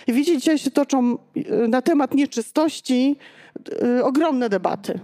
I 0.08 0.14
widzicie, 0.14 0.38
dzisiaj 0.38 0.58
się 0.58 0.72
toczą 0.72 1.18
y, 1.38 1.68
na 1.68 1.82
temat 1.82 2.14
nieczystości 2.14 3.16
yy, 3.82 4.04
ogromne 4.04 4.50
debaty. 4.50 5.00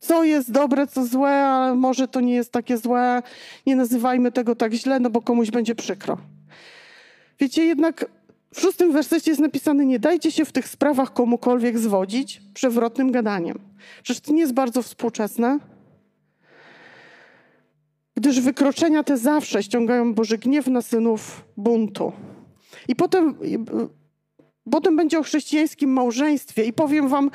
Co 0.00 0.24
jest 0.24 0.52
dobre, 0.52 0.86
co 0.86 1.06
złe, 1.06 1.46
a 1.46 1.74
może 1.74 2.08
to 2.08 2.20
nie 2.20 2.34
jest 2.34 2.52
takie 2.52 2.78
złe, 2.78 3.22
nie 3.66 3.76
nazywajmy 3.76 4.32
tego 4.32 4.54
tak 4.54 4.74
źle, 4.74 5.00
no 5.00 5.10
bo 5.10 5.22
komuś 5.22 5.50
będzie 5.50 5.74
przykro. 5.74 6.18
Wiecie, 7.40 7.64
jednak 7.64 8.04
w 8.54 8.60
szóstym 8.60 8.92
wersecie 8.92 9.30
jest 9.30 9.40
napisane: 9.40 9.86
Nie 9.86 9.98
dajcie 9.98 10.32
się 10.32 10.44
w 10.44 10.52
tych 10.52 10.68
sprawach 10.68 11.12
komukolwiek 11.12 11.78
zwodzić 11.78 12.42
przewrotnym 12.54 13.12
gadaniem. 13.12 13.58
Czyż 14.02 14.20
to 14.20 14.32
nie 14.32 14.40
jest 14.40 14.54
bardzo 14.54 14.82
współczesne? 14.82 15.58
Gdyż 18.28 18.40
wykroczenia 18.40 19.04
te 19.04 19.16
zawsze 19.16 19.62
ściągają 19.62 20.14
Boży 20.14 20.38
gniew 20.38 20.66
na 20.66 20.82
synów 20.82 21.44
buntu. 21.56 22.12
I 22.88 22.96
potem, 22.96 23.34
potem 24.70 24.96
będzie 24.96 25.18
o 25.18 25.22
chrześcijańskim 25.22 25.90
małżeństwie 25.90 26.64
i 26.64 26.72
powiem 26.72 27.08
wam, 27.08 27.30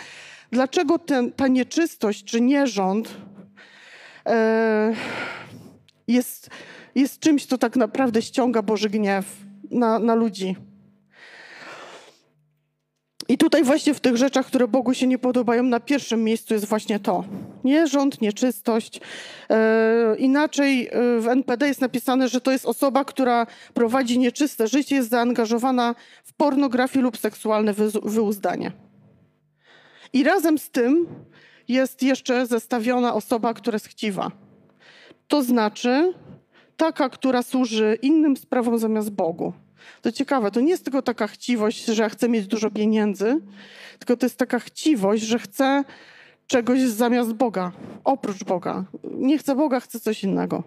dlaczego 0.51 0.99
ten, 0.99 1.31
ta 1.31 1.47
nieczystość 1.47 2.23
czy 2.23 2.41
nierząd 2.41 3.17
e, 4.25 4.93
jest, 6.07 6.49
jest 6.95 7.19
czymś, 7.19 7.45
co 7.45 7.57
tak 7.57 7.75
naprawdę 7.75 8.21
ściąga 8.21 8.61
Boży 8.61 8.89
gniew 8.89 9.25
na, 9.71 9.99
na 9.99 10.15
ludzi. 10.15 10.55
I 13.33 13.37
tutaj 13.37 13.63
właśnie 13.63 13.93
w 13.93 13.99
tych 13.99 14.17
rzeczach, 14.17 14.45
które 14.45 14.67
Bogu 14.67 14.93
się 14.93 15.07
nie 15.07 15.17
podobają, 15.17 15.63
na 15.63 15.79
pierwszym 15.79 16.23
miejscu 16.23 16.53
jest 16.53 16.65
właśnie 16.65 16.99
to. 16.99 17.23
Nierząd, 17.63 18.21
nieczystość. 18.21 18.99
E, 19.49 20.15
inaczej 20.17 20.87
e, 20.87 21.19
w 21.19 21.27
NPD 21.27 21.67
jest 21.67 21.81
napisane, 21.81 22.29
że 22.29 22.41
to 22.41 22.51
jest 22.51 22.65
osoba, 22.65 23.05
która 23.05 23.47
prowadzi 23.73 24.19
nieczyste 24.19 24.67
życie, 24.67 24.95
jest 24.95 25.09
zaangażowana 25.09 25.95
w 26.23 26.33
pornografię 26.33 27.01
lub 27.01 27.17
seksualne 27.17 27.73
wy, 27.73 27.89
wyuzdanie. 28.03 28.71
I 30.13 30.23
razem 30.23 30.57
z 30.57 30.69
tym 30.69 31.07
jest 31.67 32.03
jeszcze 32.03 32.45
zestawiona 32.45 33.13
osoba, 33.13 33.53
która 33.53 33.75
jest 33.75 33.87
chciwa. 33.87 34.31
To 35.27 35.43
znaczy 35.43 36.13
taka, 36.77 37.09
która 37.09 37.43
służy 37.43 37.97
innym 38.01 38.37
sprawom 38.37 38.77
zamiast 38.77 39.09
Bogu. 39.09 39.53
To 40.01 40.11
ciekawe, 40.11 40.51
to 40.51 40.61
nie 40.61 40.69
jest 40.69 40.83
tylko 40.83 41.01
taka 41.01 41.27
chciwość, 41.27 41.85
że 41.85 42.09
chcę 42.09 42.29
mieć 42.29 42.47
dużo 42.47 42.71
pieniędzy, 42.71 43.41
tylko 43.99 44.17
to 44.17 44.25
jest 44.25 44.37
taka 44.37 44.59
chciwość, 44.59 45.23
że 45.23 45.39
chcę 45.39 45.83
czegoś 46.47 46.81
zamiast 46.81 47.33
Boga, 47.33 47.71
oprócz 48.03 48.43
Boga. 48.43 48.85
Nie 49.03 49.37
chcę 49.37 49.55
Boga, 49.55 49.79
chcę 49.79 49.99
coś 49.99 50.23
innego. 50.23 50.63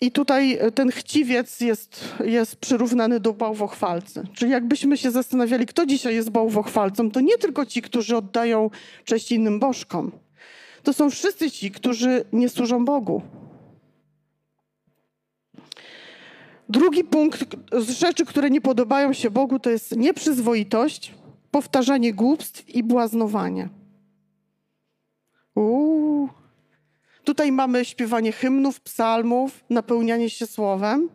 I 0.00 0.12
tutaj 0.12 0.58
ten 0.74 0.90
chciwiec 0.90 1.60
jest, 1.60 2.14
jest 2.24 2.56
przyrównany 2.56 3.20
do 3.20 3.32
bałwochwalcy. 3.32 4.22
Czyli 4.34 4.50
jakbyśmy 4.50 4.96
się 4.96 5.10
zastanawiali, 5.10 5.66
kto 5.66 5.86
dzisiaj 5.86 6.14
jest 6.14 6.30
bałwochwalcą, 6.30 7.10
to 7.10 7.20
nie 7.20 7.38
tylko 7.38 7.66
ci, 7.66 7.82
którzy 7.82 8.16
oddają 8.16 8.70
cześć 9.04 9.32
innym 9.32 9.60
bożkom. 9.60 10.12
To 10.82 10.92
są 10.92 11.10
wszyscy 11.10 11.50
ci, 11.50 11.70
którzy 11.70 12.24
nie 12.32 12.48
służą 12.48 12.84
Bogu. 12.84 13.22
Drugi 16.68 17.04
punkt 17.04 17.44
z 17.72 17.90
rzeczy, 17.90 18.24
które 18.24 18.50
nie 18.50 18.60
podobają 18.60 19.12
się 19.12 19.30
Bogu, 19.30 19.58
to 19.58 19.70
jest 19.70 19.96
nieprzyzwoitość, 19.96 21.14
powtarzanie 21.50 22.14
głupstw 22.14 22.68
i 22.68 22.82
błaznowanie. 22.82 23.68
Uuu. 25.54 26.28
Tutaj 27.24 27.52
mamy 27.52 27.84
śpiewanie 27.84 28.32
hymnów, 28.32 28.80
psalmów, 28.80 29.64
napełnianie 29.70 30.30
się 30.30 30.46
słowem. 30.46 31.08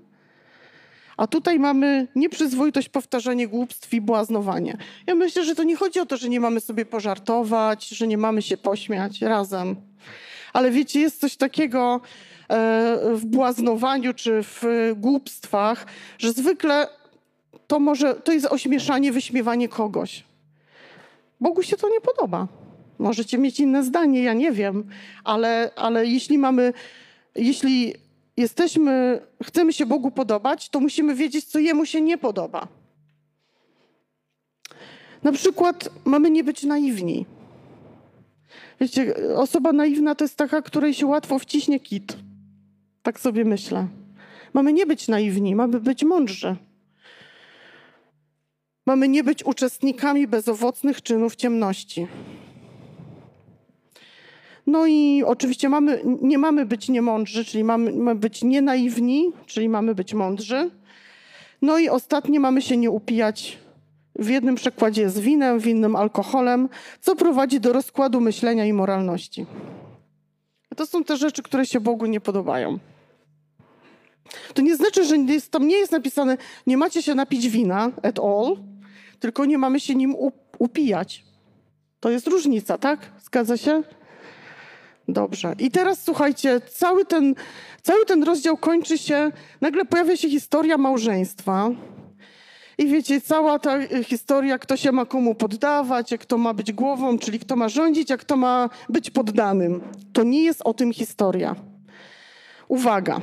A 1.18 1.28
tutaj 1.28 1.60
mamy 1.60 2.08
nieprzyzwoitość, 2.16 2.90
powtarzanie 2.90 3.48
głupstw 3.48 3.94
i 3.94 4.02
błaznowanie. 4.02 4.78
Ja 5.08 5.16
myślę, 5.16 5.44
że 5.44 5.56
to 5.56 5.64
nie 5.64 5.76
chodzi 5.76 6.00
o 6.00 6.06
to, 6.06 6.18
że 6.18 6.30
nie 6.30 6.40
mamy 6.40 6.60
sobie 6.60 6.86
pożartować, 6.86 7.88
że 7.88 8.08
nie 8.08 8.18
mamy 8.18 8.42
się 8.42 8.58
pośmiać 8.58 9.22
razem. 9.22 9.76
Ale 10.54 10.72
wiecie, 10.72 11.00
jest 11.00 11.20
coś 11.20 11.36
takiego, 11.36 12.02
w 13.14 13.22
błaznowaniu 13.26 14.14
czy 14.14 14.44
w 14.44 14.64
głupstwach, 14.96 15.86
że 16.18 16.32
zwykle 16.32 16.88
to 17.68 17.80
może, 17.80 18.16
to 18.16 18.32
jest 18.32 18.46
ośmieszanie, 18.46 19.12
wyśmiewanie 19.12 19.70
kogoś. 19.70 20.24
Bogu 21.42 21.64
się 21.64 21.78
to 21.78 21.90
nie 21.90 22.02
podoba. 22.02 22.48
Możecie 23.00 23.38
mieć 23.38 23.60
inne 23.60 23.84
zdanie, 23.84 24.24
ja 24.24 24.34
nie 24.34 24.52
wiem, 24.52 24.90
ale, 25.24 25.72
ale 25.76 26.06
jeśli 26.06 26.38
mamy, 26.38 26.74
jeśli 27.36 27.94
jesteśmy, 28.38 29.22
chcemy 29.44 29.74
się 29.74 29.86
Bogu 29.86 30.12
podobać, 30.12 30.70
to 30.70 30.80
musimy 30.80 31.16
wiedzieć, 31.16 31.46
co 31.46 31.60
Jemu 31.60 31.86
się 31.86 32.02
nie 32.02 32.18
podoba. 32.18 32.68
Na 35.24 35.32
przykład 35.32 35.90
mamy 36.06 36.32
nie 36.32 36.44
być 36.44 36.64
naiwni. 36.64 37.26
Wiecie, 38.82 39.16
osoba 39.36 39.72
naiwna 39.72 40.16
to 40.16 40.24
jest 40.24 40.36
taka, 40.36 40.62
której 40.62 40.94
się 40.94 41.06
łatwo 41.06 41.40
wciśnie 41.40 41.80
kit. 41.80 42.18
Tak 43.04 43.20
sobie 43.20 43.46
myślę. 43.46 43.88
Mamy 44.54 44.74
nie 44.74 44.86
być 44.86 45.08
naiwni, 45.08 45.56
mamy 45.56 45.80
być 45.80 46.04
mądrzy. 46.04 46.56
Mamy 48.86 49.08
nie 49.08 49.24
być 49.24 49.46
uczestnikami 49.46 50.28
bezowocnych 50.28 51.02
czynów 51.02 51.36
ciemności. 51.36 52.08
No 54.68 54.86
i 54.86 55.24
oczywiście 55.26 55.70
mamy, 55.70 56.02
nie 56.22 56.38
mamy 56.38 56.66
być 56.66 56.90
niemądrzy, 56.90 57.46
czyli 57.46 57.64
mamy, 57.64 57.92
mamy 57.92 58.20
być 58.20 58.44
nienaiwni, 58.44 59.32
czyli 59.46 59.70
mamy 59.70 59.96
być 59.96 60.14
mądrzy. 60.14 60.72
No 61.62 61.80
i 61.80 61.90
ostatnie 61.90 62.40
mamy 62.40 62.62
się 62.62 62.78
nie 62.78 62.92
upijać. 62.92 63.58
W 64.16 64.30
jednym 64.30 64.56
przekładzie 64.56 65.02
jest 65.02 65.20
winem, 65.20 65.60
w 65.60 65.68
innym 65.68 65.96
alkoholem, 65.96 66.70
co 67.02 67.16
prowadzi 67.16 67.60
do 67.60 67.74
rozkładu 67.74 68.22
myślenia 68.22 68.66
i 68.66 68.74
moralności. 68.74 69.46
To 70.76 70.86
są 70.86 71.04
te 71.04 71.18
rzeczy, 71.18 71.44
które 71.44 71.66
się 71.66 71.80
Bogu 71.80 72.06
nie 72.06 72.20
podobają. 72.22 72.80
To 74.54 74.62
nie 74.62 74.76
znaczy, 74.76 75.06
że 75.06 75.18
jest, 75.18 75.52
tam 75.52 75.68
nie 75.68 75.76
jest 75.76 75.92
napisane, 75.92 76.38
nie 76.68 76.78
macie 76.78 77.02
się 77.02 77.16
napić 77.16 77.50
wina 77.50 77.92
at 78.04 78.20
all, 78.20 78.58
tylko 79.20 79.46
nie 79.46 79.58
mamy 79.58 79.80
się 79.80 79.96
nim 79.96 80.16
upijać. 80.60 81.24
To 82.00 82.10
jest 82.10 82.28
różnica, 82.28 82.78
tak? 82.78 83.00
Zgadza 83.24 83.58
się? 83.58 83.84
Dobrze. 85.08 85.56
I 85.60 85.72
teraz 85.72 86.04
słuchajcie, 86.04 86.62
cały 86.62 87.06
ten, 87.06 87.36
cały 87.82 88.06
ten 88.06 88.24
rozdział 88.24 88.58
kończy 88.58 88.98
się, 88.98 89.32
nagle 89.62 89.86
pojawia 89.86 90.18
się 90.18 90.30
historia 90.30 90.78
małżeństwa. 90.78 91.70
I 92.78 92.88
wiecie, 92.88 93.22
cała 93.22 93.60
ta 93.60 93.88
historia, 94.04 94.58
kto 94.58 94.78
się 94.78 94.92
ma 94.92 95.06
komu 95.06 95.36
poddawać, 95.36 96.12
jak 96.12 96.22
kto 96.22 96.38
ma 96.38 96.54
być 96.54 96.74
głową, 96.74 97.20
czyli 97.20 97.40
kto 97.40 97.56
ma 97.56 97.70
rządzić, 97.70 98.12
a 98.12 98.18
kto 98.18 98.38
ma 98.38 98.70
być 98.90 99.10
poddanym. 99.10 99.82
To 100.14 100.24
nie 100.24 100.44
jest 100.44 100.62
o 100.66 100.74
tym 100.74 100.94
historia. 100.94 101.56
Uwaga. 102.68 103.22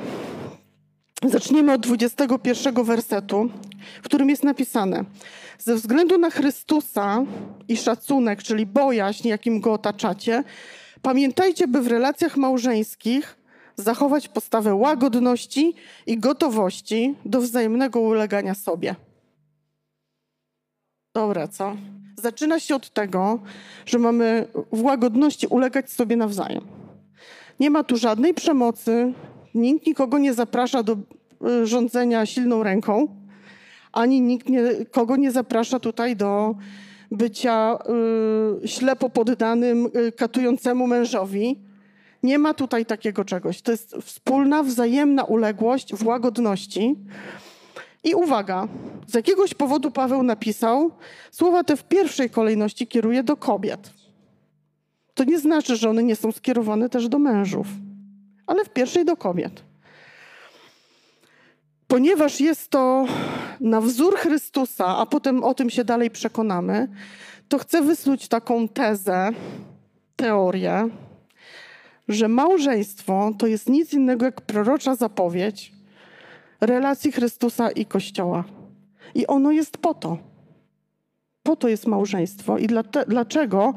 Zaczniemy 1.24 1.72
od 1.72 1.80
21 1.80 2.84
wersetu, 2.84 3.50
w 4.02 4.04
którym 4.04 4.30
jest 4.30 4.44
napisane: 4.44 5.04
Ze 5.58 5.74
względu 5.74 6.18
na 6.18 6.30
Chrystusa 6.30 7.24
i 7.68 7.76
szacunek, 7.76 8.42
czyli 8.42 8.66
bojaźń, 8.66 9.28
jakim 9.28 9.60
go 9.60 9.72
otaczacie, 9.72 10.44
pamiętajcie, 11.02 11.68
by 11.68 11.82
w 11.82 11.86
relacjach 11.86 12.36
małżeńskich 12.36 13.36
zachować 13.76 14.28
postawę 14.28 14.74
łagodności 14.74 15.74
i 16.06 16.18
gotowości 16.18 17.14
do 17.24 17.40
wzajemnego 17.40 18.00
ulegania 18.00 18.54
sobie. 18.54 18.94
Dobra, 21.14 21.48
co? 21.48 21.76
Zaczyna 22.16 22.60
się 22.60 22.74
od 22.74 22.90
tego, 22.90 23.38
że 23.86 23.98
mamy 23.98 24.48
w 24.72 24.82
łagodności 24.82 25.46
ulegać 25.46 25.90
sobie 25.90 26.16
nawzajem. 26.16 26.64
Nie 27.60 27.70
ma 27.70 27.84
tu 27.84 27.96
żadnej 27.96 28.34
przemocy, 28.34 29.12
Nikt 29.54 29.86
nikogo 29.86 30.18
nie 30.18 30.34
zaprasza 30.34 30.82
do 30.82 30.96
y, 31.46 31.66
rządzenia 31.66 32.26
silną 32.26 32.62
ręką, 32.62 33.08
ani 33.92 34.20
nikt 34.20 34.48
nie, 34.48 34.62
kogo 34.90 35.16
nie 35.16 35.30
zaprasza 35.30 35.80
tutaj 35.80 36.16
do 36.16 36.54
bycia 37.10 37.78
y, 38.64 38.68
ślepo 38.68 39.10
poddanym 39.10 39.90
y, 39.96 40.12
katującemu 40.12 40.86
mężowi. 40.86 41.58
Nie 42.22 42.38
ma 42.38 42.54
tutaj 42.54 42.86
takiego 42.86 43.24
czegoś. 43.24 43.62
To 43.62 43.72
jest 43.72 43.96
wspólna, 44.02 44.62
wzajemna 44.62 45.24
uległość 45.24 45.94
w 45.94 46.06
łagodności. 46.06 46.96
I 48.04 48.14
uwaga, 48.14 48.68
z 49.06 49.14
jakiegoś 49.14 49.54
powodu 49.54 49.90
Paweł 49.90 50.22
napisał, 50.22 50.90
słowa 51.30 51.64
te 51.64 51.76
w 51.76 51.84
pierwszej 51.84 52.30
kolejności 52.30 52.86
kieruje 52.86 53.22
do 53.22 53.36
kobiet. 53.36 53.90
To 55.14 55.24
nie 55.24 55.38
znaczy, 55.38 55.76
że 55.76 55.90
one 55.90 56.02
nie 56.02 56.16
są 56.16 56.32
skierowane 56.32 56.88
też 56.88 57.08
do 57.08 57.18
mężów 57.18 57.66
ale 58.50 58.64
w 58.64 58.68
pierwszej 58.68 59.04
do 59.04 59.16
kobiet. 59.16 59.62
Ponieważ 61.86 62.40
jest 62.40 62.70
to 62.70 63.06
na 63.60 63.80
wzór 63.80 64.16
Chrystusa, 64.16 64.86
a 64.86 65.06
potem 65.06 65.44
o 65.44 65.54
tym 65.54 65.70
się 65.70 65.84
dalej 65.84 66.10
przekonamy, 66.10 66.88
to 67.48 67.58
chcę 67.58 67.82
wysnuć 67.82 68.28
taką 68.28 68.68
tezę, 68.68 69.30
teorię, 70.16 70.88
że 72.08 72.28
małżeństwo 72.28 73.32
to 73.38 73.46
jest 73.46 73.68
nic 73.68 73.92
innego 73.92 74.24
jak 74.24 74.40
prorocza 74.40 74.94
zapowiedź 74.94 75.72
relacji 76.60 77.12
Chrystusa 77.12 77.70
i 77.70 77.86
Kościoła. 77.86 78.44
I 79.14 79.26
ono 79.26 79.52
jest 79.52 79.78
po 79.78 79.94
to. 79.94 80.18
Po 81.42 81.56
to 81.56 81.68
jest 81.68 81.86
małżeństwo. 81.86 82.58
I 82.58 82.66
dlaczego 83.06 83.74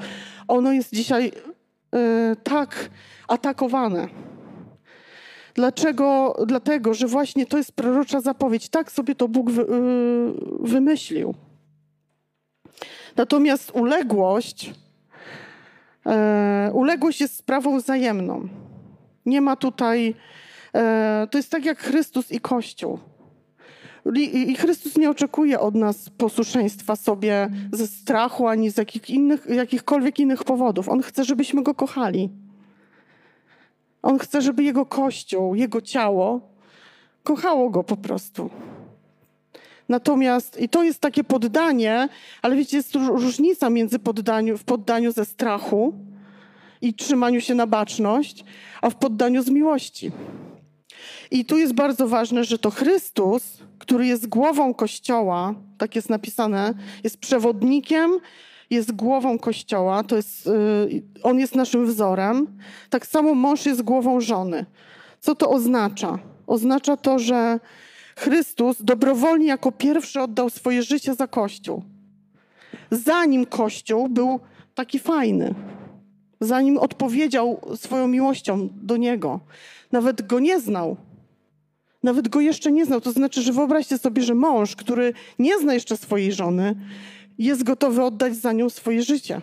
ono 0.48 0.72
jest 0.72 0.94
dzisiaj 0.94 1.32
y, 1.32 2.36
tak 2.44 2.89
atakowane? 3.27 4.33
Dlaczego? 5.56 6.36
Dlatego, 6.48 6.94
że 6.94 7.08
właśnie 7.08 7.46
to 7.46 7.58
jest 7.58 7.72
prorocza 7.72 8.22
zapowiedź. 8.22 8.70
Tak 8.70 8.92
sobie 8.92 9.16
to 9.16 9.28
Bóg 9.28 9.52
wy, 9.52 9.62
yy, 9.62 10.68
wymyślił. 10.68 11.34
Natomiast 13.16 13.72
uległość, 13.72 14.74
yy, 16.06 16.14
uległość 16.74 17.22
jest 17.22 17.36
sprawą 17.36 17.80
wzajemną. 17.80 18.48
Nie 19.26 19.42
ma 19.42 19.56
tutaj. 19.56 20.16
E, 20.76 21.28
to 21.32 21.38
jest 21.38 21.52
tak 21.52 21.66
jak 21.66 21.80
Chrystus 21.80 22.32
i 22.32 22.40
Kościół. 22.40 23.00
I 24.16 24.56
Chrystus 24.56 24.98
nie 24.98 25.10
oczekuje 25.10 25.60
od 25.60 25.76
nas 25.76 26.10
posłuszeństwa 26.10 26.96
sobie 26.96 27.50
ze 27.74 27.88
strachu 27.88 28.48
ani 28.48 28.70
z 28.70 28.78
jakich 28.78 29.10
innych, 29.10 29.48
jakichkolwiek 29.50 30.20
innych 30.20 30.44
powodów. 30.44 30.90
On 30.90 31.02
chce, 31.02 31.24
żebyśmy 31.24 31.64
go 31.64 31.76
kochali. 31.76 32.30
On 34.04 34.20
chce, 34.20 34.42
żeby 34.42 34.64
jego 34.64 34.86
kościół, 34.86 35.56
jego 35.56 35.82
ciało 35.82 36.54
kochało 37.24 37.70
go 37.70 37.84
po 37.84 37.98
prostu. 37.98 38.50
Natomiast, 39.90 40.62
i 40.62 40.70
to 40.70 40.84
jest 40.84 41.00
takie 41.00 41.24
poddanie, 41.24 42.10
ale 42.42 42.56
wiecie, 42.56 42.78
jest 42.78 42.96
różnica 42.96 43.70
między 43.70 44.00
poddaniu, 44.00 44.58
w 44.58 44.64
poddaniu 44.64 45.12
ze 45.12 45.26
strachu 45.26 45.94
i 46.82 46.94
trzymaniu 46.94 47.42
się 47.42 47.56
na 47.56 47.68
baczność, 47.68 48.44
a 48.82 48.90
w 48.90 48.96
poddaniu 48.96 49.44
z 49.44 49.50
miłości. 49.50 50.12
I 51.32 51.46
tu 51.46 51.58
jest 51.58 51.74
bardzo 51.74 52.08
ważne, 52.08 52.44
że 52.44 52.60
to 52.60 52.70
Chrystus, 52.72 53.58
który 53.80 54.08
jest 54.08 54.28
głową 54.28 54.74
Kościoła, 54.74 55.56
tak 55.78 55.96
jest 55.96 56.10
napisane, 56.10 56.74
jest 57.04 57.18
przewodnikiem, 57.18 58.20
jest 58.74 58.92
głową 58.92 59.39
Kościoła, 59.39 60.03
to 60.03 60.15
jest, 60.15 60.48
y, 60.48 61.03
on 61.24 61.39
jest 61.39 61.56
naszym 61.56 61.86
wzorem. 61.86 62.48
Tak 62.89 63.08
samo 63.08 63.36
mąż 63.36 63.65
jest 63.65 63.82
głową 63.82 64.22
żony. 64.22 64.65
Co 65.20 65.36
to 65.36 65.50
oznacza? 65.50 66.20
Oznacza 66.48 66.98
to, 66.98 67.20
że 67.20 67.60
Chrystus 68.15 68.82
dobrowolnie 68.82 69.48
jako 69.48 69.72
pierwszy 69.72 70.22
oddał 70.22 70.50
swoje 70.50 70.84
życie 70.84 71.15
za 71.15 71.27
Kościół. 71.27 71.84
Zanim 72.92 73.46
Kościół 73.46 74.10
był 74.10 74.39
taki 74.75 75.00
fajny, 75.00 75.56
zanim 76.42 76.77
odpowiedział 76.77 77.62
swoją 77.75 78.08
miłością 78.08 78.70
do 78.72 78.98
Niego, 78.98 79.39
nawet 79.92 80.27
go 80.27 80.39
nie 80.39 80.60
znał. 80.60 80.98
Nawet 82.03 82.27
go 82.27 82.42
jeszcze 82.42 82.72
nie 82.72 82.86
znał. 82.86 83.01
To 83.01 83.12
znaczy, 83.12 83.42
że 83.42 83.53
wyobraźcie 83.53 83.98
sobie, 83.98 84.24
że 84.24 84.36
mąż, 84.36 84.75
który 84.75 85.13
nie 85.39 85.60
zna 85.60 85.74
jeszcze 85.74 85.98
swojej 85.98 86.34
żony, 86.34 86.75
jest 87.38 87.63
gotowy 87.63 88.04
oddać 88.04 88.36
za 88.36 88.52
nią 88.52 88.70
swoje 88.70 89.04
życie. 89.04 89.42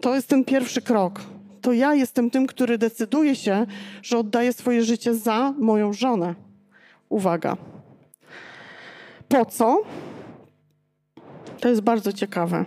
To 0.00 0.14
jest 0.14 0.28
ten 0.28 0.44
pierwszy 0.44 0.82
krok. 0.82 1.20
To 1.60 1.72
ja 1.72 1.94
jestem 1.94 2.30
tym, 2.30 2.46
który 2.46 2.78
decyduje 2.78 3.36
się, 3.36 3.66
że 4.02 4.18
oddaje 4.18 4.52
swoje 4.52 4.84
życie 4.84 5.14
za 5.14 5.54
moją 5.58 5.92
żonę. 5.92 6.34
Uwaga. 7.08 7.56
Po 9.28 9.44
co? 9.44 9.82
To 11.60 11.68
jest 11.68 11.80
bardzo 11.80 12.12
ciekawe. 12.12 12.64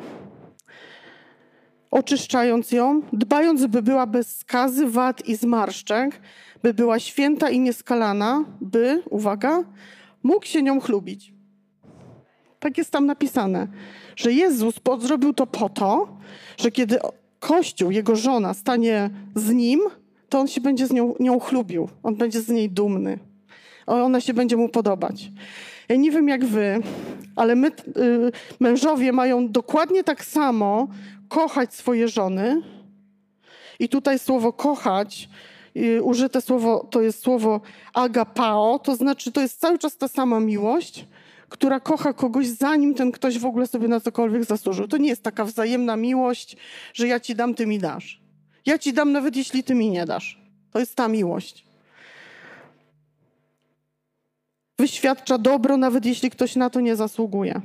Oczyszczając 1.92 2.72
ją, 2.72 3.02
dbając, 3.14 3.66
by 3.66 3.82
była 3.82 4.08
bez 4.08 4.38
skazy, 4.38 4.88
wad 4.88 5.28
i 5.28 5.36
zmarszczek, 5.36 6.22
by 6.64 6.74
była 6.74 7.00
święta 7.00 7.50
i 7.50 7.60
nieskalana, 7.60 8.46
by, 8.62 9.04
uwaga, 9.10 9.64
mógł 10.24 10.46
się 10.46 10.64
nią 10.64 10.80
chlubić. 10.80 11.37
Tak 12.68 12.78
jest 12.78 12.92
tam 12.92 13.06
napisane, 13.06 13.68
że 14.16 14.34
Jezus 14.34 14.76
zrobił 15.00 15.34
to 15.34 15.48
po 15.48 15.70
to, 15.70 16.08
że 16.58 16.72
kiedy 16.72 17.00
Kościół, 17.40 17.92
jego 17.92 18.16
żona 18.16 18.54
stanie 18.54 19.10
z 19.36 19.52
nim, 19.52 19.80
to 20.30 20.40
on 20.40 20.48
się 20.48 20.62
będzie 20.62 20.88
z 20.88 20.92
nią, 20.92 21.16
nią 21.20 21.40
chlubił. 21.40 21.90
On 22.04 22.16
będzie 22.16 22.42
z 22.42 22.50
niej 22.50 22.70
dumny. 22.70 23.20
Ona 23.86 24.22
się 24.22 24.34
będzie 24.34 24.58
mu 24.58 24.70
podobać. 24.70 25.32
Ja 25.90 25.96
nie 25.96 26.12
wiem 26.12 26.28
jak 26.28 26.46
wy, 26.46 26.82
ale 27.36 27.56
my, 27.56 27.68
y, 27.68 27.74
mężowie 28.60 29.12
mają 29.12 29.52
dokładnie 29.52 30.04
tak 30.04 30.26
samo 30.26 30.88
kochać 31.30 31.74
swoje 31.74 32.08
żony. 32.08 32.62
I 33.80 33.90
tutaj 33.90 34.20
słowo 34.20 34.54
kochać, 34.54 35.30
y, 35.78 36.04
użyte 36.04 36.42
słowo 36.42 36.88
to 36.92 37.02
jest 37.02 37.24
słowo 37.24 37.62
agapao, 37.94 38.80
to 38.80 38.96
znaczy 38.96 39.32
to 39.32 39.42
jest 39.42 39.60
cały 39.60 39.78
czas 39.78 39.98
ta 39.98 40.08
sama 40.08 40.40
miłość, 40.40 41.06
która 41.50 41.80
kocha 41.80 42.14
kogoś, 42.14 42.48
zanim 42.48 42.94
ten 42.94 43.12
ktoś 43.12 43.40
w 43.40 43.46
ogóle 43.46 43.68
sobie 43.68 43.88
na 43.88 44.00
cokolwiek 44.00 44.44
zasłużył. 44.44 44.88
To 44.88 44.98
nie 44.98 45.10
jest 45.10 45.24
taka 45.24 45.46
wzajemna 45.46 45.96
miłość, 45.96 46.58
że 46.94 47.08
ja 47.08 47.20
ci 47.20 47.36
dam, 47.36 47.54
ty 47.54 47.66
mi 47.66 47.80
dasz. 47.80 48.22
Ja 48.66 48.78
ci 48.78 48.94
dam 48.94 49.12
nawet 49.12 49.36
jeśli 49.36 49.64
ty 49.64 49.76
mi 49.76 49.90
nie 49.90 50.06
dasz. 50.06 50.42
To 50.72 50.80
jest 50.80 50.96
ta 50.96 51.08
miłość. 51.08 51.68
Wyświadcza 54.80 55.38
dobro, 55.38 55.78
nawet 55.78 56.06
jeśli 56.06 56.30
ktoś 56.30 56.56
na 56.56 56.70
to 56.70 56.80
nie 56.80 56.96
zasługuje. 56.96 57.62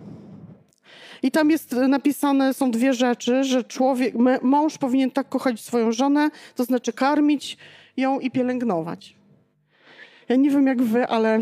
I 1.23 1.31
tam 1.31 1.51
jest 1.51 1.73
napisane, 1.73 2.55
są 2.55 2.71
dwie 2.71 2.95
rzeczy, 2.95 3.45
że 3.45 3.64
człowiek, 3.64 4.14
mąż 4.42 4.79
powinien 4.79 5.11
tak 5.11 5.29
kochać 5.29 5.61
swoją 5.61 5.92
żonę, 5.92 6.31
to 6.55 6.64
znaczy 6.64 6.92
karmić 6.92 7.57
ją 7.97 8.21
i 8.21 8.31
pielęgnować. 8.31 9.16
Ja 10.29 10.37
nie 10.37 10.51
wiem 10.51 10.66
jak 10.66 10.83
wy, 10.83 11.07
ale 11.07 11.40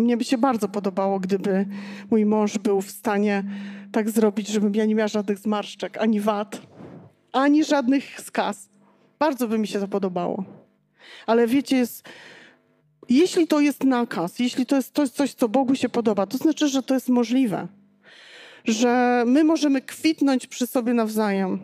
mnie 0.00 0.16
by 0.16 0.24
się 0.24 0.38
bardzo 0.38 0.68
podobało, 0.68 1.20
gdyby 1.20 1.66
mój 2.10 2.26
mąż 2.26 2.58
był 2.58 2.80
w 2.80 2.90
stanie 2.90 3.44
tak 3.92 4.10
zrobić, 4.10 4.48
żebym 4.48 4.74
ja 4.74 4.84
nie 4.84 4.94
miała 4.94 5.08
żadnych 5.08 5.38
zmarszczek, 5.38 5.98
ani 5.98 6.20
wad, 6.20 6.60
ani 7.32 7.64
żadnych 7.64 8.20
skaz. 8.20 8.68
Bardzo 9.18 9.48
by 9.48 9.58
mi 9.58 9.66
się 9.66 9.80
to 9.80 9.88
podobało. 9.88 10.44
Ale 11.26 11.46
wiecie, 11.46 11.76
jest, 11.76 12.08
jeśli 13.08 13.46
to 13.46 13.60
jest 13.60 13.84
nakaz, 13.84 14.38
jeśli 14.38 14.66
to 14.66 14.76
jest 14.76 14.94
coś, 14.94 15.10
coś, 15.10 15.34
co 15.34 15.48
Bogu 15.48 15.74
się 15.74 15.88
podoba, 15.88 16.26
to 16.26 16.38
znaczy, 16.38 16.68
że 16.68 16.82
to 16.82 16.94
jest 16.94 17.08
możliwe. 17.08 17.68
Że 18.64 19.24
my 19.26 19.44
możemy 19.44 19.80
kwitnąć 19.80 20.46
przy 20.46 20.66
sobie 20.66 20.94
nawzajem. 20.94 21.58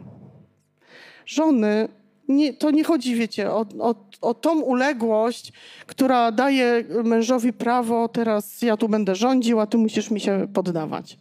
Żony 1.27 1.89
nie, 2.29 2.55
to 2.55 2.71
nie 2.71 2.85
chodzi, 2.85 3.15
wiecie, 3.15 3.51
o, 3.51 3.67
o, 3.79 3.95
o 4.21 4.35
tą 4.35 4.61
uległość, 4.61 5.53
która 5.87 6.33
daje 6.33 6.85
mężowi 7.05 7.53
prawo, 7.53 8.09
teraz 8.09 8.63
ja 8.63 8.77
tu 8.77 8.89
będę 8.89 9.15
rządził, 9.15 9.61
a 9.61 9.67
ty 9.67 9.79
musisz 9.79 10.11
mi 10.11 10.21
się 10.21 10.49
poddawać. 10.55 11.19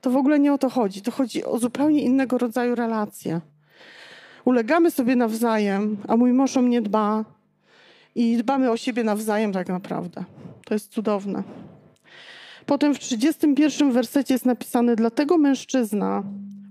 To 0.00 0.10
w 0.10 0.16
ogóle 0.16 0.38
nie 0.38 0.52
o 0.52 0.58
to 0.58 0.70
chodzi. 0.70 1.02
To 1.02 1.10
chodzi 1.10 1.44
o 1.44 1.58
zupełnie 1.58 2.02
innego 2.02 2.38
rodzaju 2.38 2.74
relacje. 2.74 3.40
Ulegamy 4.44 4.90
sobie 4.90 5.16
nawzajem, 5.16 5.96
a 6.08 6.16
mój 6.16 6.32
mąż 6.32 6.56
o 6.56 6.62
mnie 6.62 6.82
dba 6.82 7.24
i 8.14 8.36
dbamy 8.36 8.70
o 8.70 8.76
siebie 8.76 9.04
nawzajem 9.04 9.52
tak 9.52 9.68
naprawdę. 9.68 10.24
To 10.64 10.74
jest 10.74 10.92
cudowne. 10.92 11.42
Potem 12.66 12.94
w 12.94 12.98
31 12.98 13.92
wersecie 13.92 14.34
jest 14.34 14.46
napisane: 14.46 14.96
Dlatego 14.96 15.38
mężczyzna, 15.38 16.22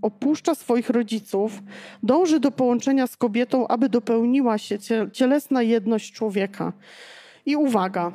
opuszcza 0.03 0.55
swoich 0.55 0.89
rodziców, 0.89 1.63
dąży 2.03 2.39
do 2.39 2.51
połączenia 2.51 3.07
z 3.07 3.17
kobietą, 3.17 3.67
aby 3.67 3.89
dopełniła 3.89 4.57
się 4.57 4.77
cielesna 5.11 5.61
jedność 5.61 6.13
człowieka. 6.13 6.73
I 7.45 7.55
uwaga, 7.55 8.11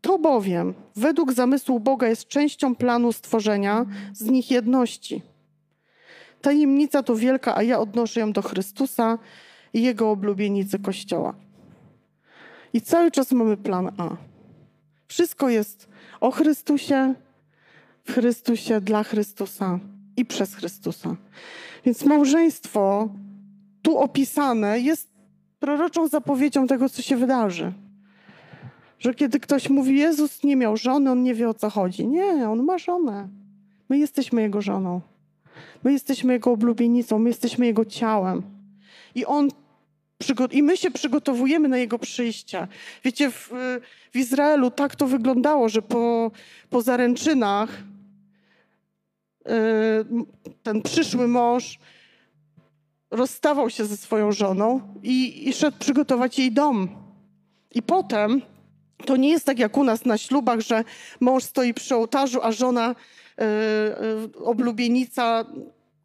to 0.00 0.18
bowiem 0.18 0.74
według 0.96 1.32
zamysłu 1.32 1.80
Boga 1.80 2.08
jest 2.08 2.28
częścią 2.28 2.74
planu 2.76 3.12
stworzenia 3.12 3.86
z 4.12 4.24
nich 4.24 4.50
jedności. 4.50 5.22
Tajemnica 6.40 7.02
to 7.02 7.16
wielka, 7.16 7.56
a 7.56 7.62
ja 7.62 7.78
odnoszę 7.80 8.20
ją 8.20 8.32
do 8.32 8.42
Chrystusa 8.42 9.18
i 9.72 9.82
Jego 9.82 10.10
oblubienicy 10.10 10.78
Kościoła. 10.78 11.34
I 12.72 12.80
cały 12.80 13.10
czas 13.10 13.32
mamy 13.32 13.56
plan 13.56 13.92
A. 13.96 14.16
Wszystko 15.06 15.48
jest 15.48 15.88
o 16.20 16.30
Chrystusie, 16.30 17.14
w 18.04 18.12
Chrystusie, 18.12 18.80
dla 18.80 19.04
Chrystusa 19.04 19.78
i 20.18 20.24
przez 20.24 20.54
Chrystusa. 20.54 21.16
Więc 21.84 22.04
małżeństwo 22.04 23.08
tu 23.82 23.98
opisane 23.98 24.80
jest 24.80 25.08
proroczą 25.58 26.08
zapowiedzią 26.08 26.66
tego, 26.66 26.88
co 26.88 27.02
się 27.02 27.16
wydarzy. 27.16 27.72
Że 28.98 29.14
kiedy 29.14 29.40
ktoś 29.40 29.70
mówi, 29.70 29.96
Jezus 29.96 30.44
nie 30.44 30.56
miał 30.56 30.76
żony, 30.76 31.10
on 31.10 31.22
nie 31.22 31.34
wie 31.34 31.48
o 31.48 31.54
co 31.54 31.70
chodzi. 31.70 32.06
Nie, 32.06 32.48
on 32.48 32.62
ma 32.62 32.78
żonę. 32.78 33.28
My 33.88 33.98
jesteśmy 33.98 34.42
jego 34.42 34.62
żoną. 34.62 35.00
My 35.84 35.92
jesteśmy 35.92 36.32
jego 36.32 36.50
oblubienicą, 36.50 37.18
my 37.18 37.30
jesteśmy 37.30 37.66
jego 37.66 37.84
ciałem. 37.84 38.42
I 39.14 39.24
on 39.24 39.48
i 40.50 40.62
my 40.62 40.76
się 40.76 40.90
przygotowujemy 40.90 41.68
na 41.68 41.78
jego 41.78 41.98
przyjście. 41.98 42.68
Wiecie, 43.04 43.30
w, 43.30 43.50
w 44.12 44.16
Izraelu 44.16 44.70
tak 44.70 44.96
to 44.96 45.06
wyglądało, 45.06 45.68
że 45.68 45.82
po, 45.82 46.30
po 46.70 46.82
zaręczynach 46.82 47.82
ten 50.62 50.82
przyszły 50.82 51.28
mąż 51.28 51.78
rozstawał 53.10 53.70
się 53.70 53.84
ze 53.84 53.96
swoją 53.96 54.32
żoną 54.32 54.80
i, 55.02 55.48
i 55.48 55.52
szedł 55.52 55.78
przygotować 55.78 56.38
jej 56.38 56.52
dom. 56.52 56.88
I 57.74 57.82
potem 57.82 58.42
to 59.06 59.16
nie 59.16 59.30
jest 59.30 59.46
tak 59.46 59.58
jak 59.58 59.76
u 59.76 59.84
nas 59.84 60.04
na 60.04 60.18
ślubach, 60.18 60.60
że 60.60 60.84
mąż 61.20 61.44
stoi 61.44 61.74
przy 61.74 61.94
ołtarzu, 61.94 62.38
a 62.42 62.52
żona, 62.52 62.94
yy, 63.38 63.44
yy, 64.36 64.44
oblubienica 64.44 65.44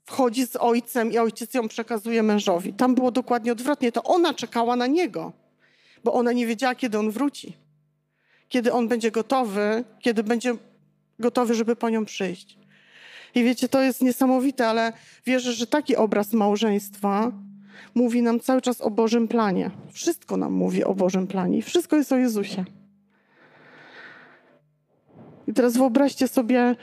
wchodzi 0.06 0.48
z 0.48 0.56
ojcem 0.56 1.12
i 1.12 1.18
ojciec 1.18 1.54
ją 1.54 1.68
przekazuje 1.68 2.24
mężowi. 2.24 2.74
Tam 2.74 2.96
było 2.96 3.12
dokładnie 3.12 3.52
odwrotnie. 3.52 3.92
To 3.92 4.04
ona 4.04 4.34
czekała 4.34 4.76
na 4.76 4.88
niego, 4.88 5.32
bo 6.04 6.14
ona 6.14 6.32
nie 6.32 6.48
wiedziała, 6.48 6.76
kiedy 6.76 7.00
on 7.00 7.12
wróci. 7.12 7.58
Kiedy 8.50 8.74
on 8.74 8.88
będzie 8.88 9.12
gotowy, 9.12 9.84
kiedy 10.00 10.24
będzie 10.24 10.56
gotowy, 11.20 11.54
żeby 11.54 11.76
po 11.76 11.90
nią 11.90 12.06
przyjść. 12.06 12.58
I 13.36 13.44
wiecie, 13.44 13.70
to 13.70 13.82
jest 13.82 14.02
niesamowite, 14.02 14.68
ale 14.68 14.94
wierzę, 15.26 15.54
że 15.54 15.68
taki 15.68 15.96
obraz 15.96 16.34
małżeństwa 16.34 17.32
mówi 17.96 18.22
nam 18.22 18.40
cały 18.40 18.62
czas 18.62 18.82
o 18.82 18.92
Bożym 18.92 19.28
planie. 19.28 19.72
Wszystko 19.92 20.38
nam 20.38 20.54
mówi 20.54 20.84
o 20.84 20.94
Bożym 20.94 21.28
planie 21.28 21.62
wszystko 21.62 21.96
jest 21.96 22.12
o 22.12 22.18
Jezusie. 22.18 22.66
I 25.48 25.54
teraz 25.54 25.78
wyobraźcie 25.78 26.28
sobie, 26.28 26.76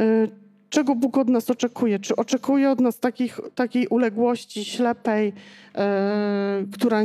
y, 0.00 0.30
czego 0.76 0.94
Bóg 0.94 1.18
od 1.18 1.28
nas 1.28 1.50
oczekuje. 1.50 1.98
Czy 1.98 2.16
oczekuje 2.16 2.70
od 2.70 2.80
nas 2.80 3.00
takich, 3.00 3.40
takiej 3.54 3.86
uległości 3.88 4.64
ślepej, 4.64 5.32
e, 5.74 6.64
która 6.72 7.02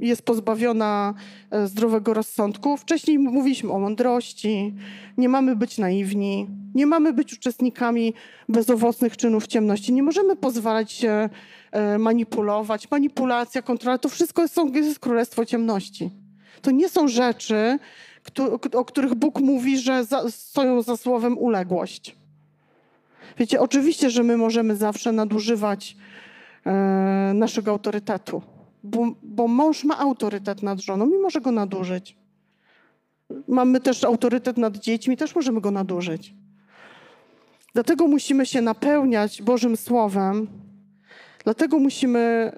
jest 0.00 0.22
pozbawiona 0.22 1.14
e, 1.50 1.66
zdrowego 1.66 2.14
rozsądku? 2.14 2.76
Wcześniej 2.76 3.18
mówiliśmy 3.18 3.72
o 3.72 3.78
mądrości, 3.78 4.74
nie 5.18 5.28
mamy 5.28 5.56
być 5.56 5.78
naiwni, 5.78 6.46
nie 6.74 6.86
mamy 6.86 7.12
być 7.12 7.32
uczestnikami 7.32 8.14
bezowocnych 8.48 9.16
czynów 9.16 9.46
ciemności, 9.46 9.92
nie 9.92 10.02
możemy 10.02 10.36
pozwalać 10.36 10.92
się 10.92 11.28
e, 11.72 11.98
manipulować. 11.98 12.90
Manipulacja, 12.90 13.62
kontrola, 13.62 13.98
to 13.98 14.08
wszystko 14.08 14.42
jest, 14.42 14.56
jest 14.74 14.98
królestwo 14.98 15.44
ciemności. 15.44 16.10
To 16.62 16.70
nie 16.70 16.88
są 16.88 17.08
rzeczy, 17.08 17.78
o 18.72 18.84
których 18.84 19.14
Bóg 19.14 19.40
mówi, 19.40 19.78
że 19.78 20.04
za, 20.04 20.30
stoją 20.30 20.82
za 20.82 20.96
słowem 20.96 21.38
uległość. 21.38 22.23
Wiecie, 23.38 23.60
oczywiście, 23.60 24.10
że 24.10 24.22
my 24.22 24.36
możemy 24.36 24.76
zawsze 24.76 25.12
nadużywać 25.12 25.96
e, 26.66 26.72
naszego 27.34 27.70
autorytetu, 27.70 28.42
bo, 28.82 29.14
bo 29.22 29.48
mąż 29.48 29.84
ma 29.84 29.98
autorytet 29.98 30.62
nad 30.62 30.80
żoną 30.80 31.10
i 31.10 31.18
może 31.18 31.40
go 31.40 31.52
nadużyć. 31.52 32.16
Mamy 33.48 33.80
też 33.80 34.04
autorytet 34.04 34.58
nad 34.58 34.76
dziećmi, 34.76 35.16
też 35.16 35.34
możemy 35.34 35.60
go 35.60 35.70
nadużyć. 35.70 36.34
Dlatego 37.74 38.08
musimy 38.08 38.46
się 38.46 38.60
napełniać 38.60 39.42
Bożym 39.42 39.76
Słowem, 39.76 40.46
dlatego 41.44 41.78
musimy 41.78 42.52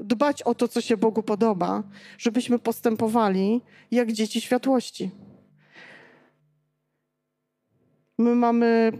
y, 0.00 0.04
dbać 0.04 0.42
o 0.42 0.54
to, 0.54 0.68
co 0.68 0.80
się 0.80 0.96
Bogu 0.96 1.22
podoba, 1.22 1.82
żebyśmy 2.18 2.58
postępowali 2.58 3.60
jak 3.90 4.12
dzieci 4.12 4.40
światłości. 4.40 5.10
My 8.18 8.34
mamy 8.34 8.92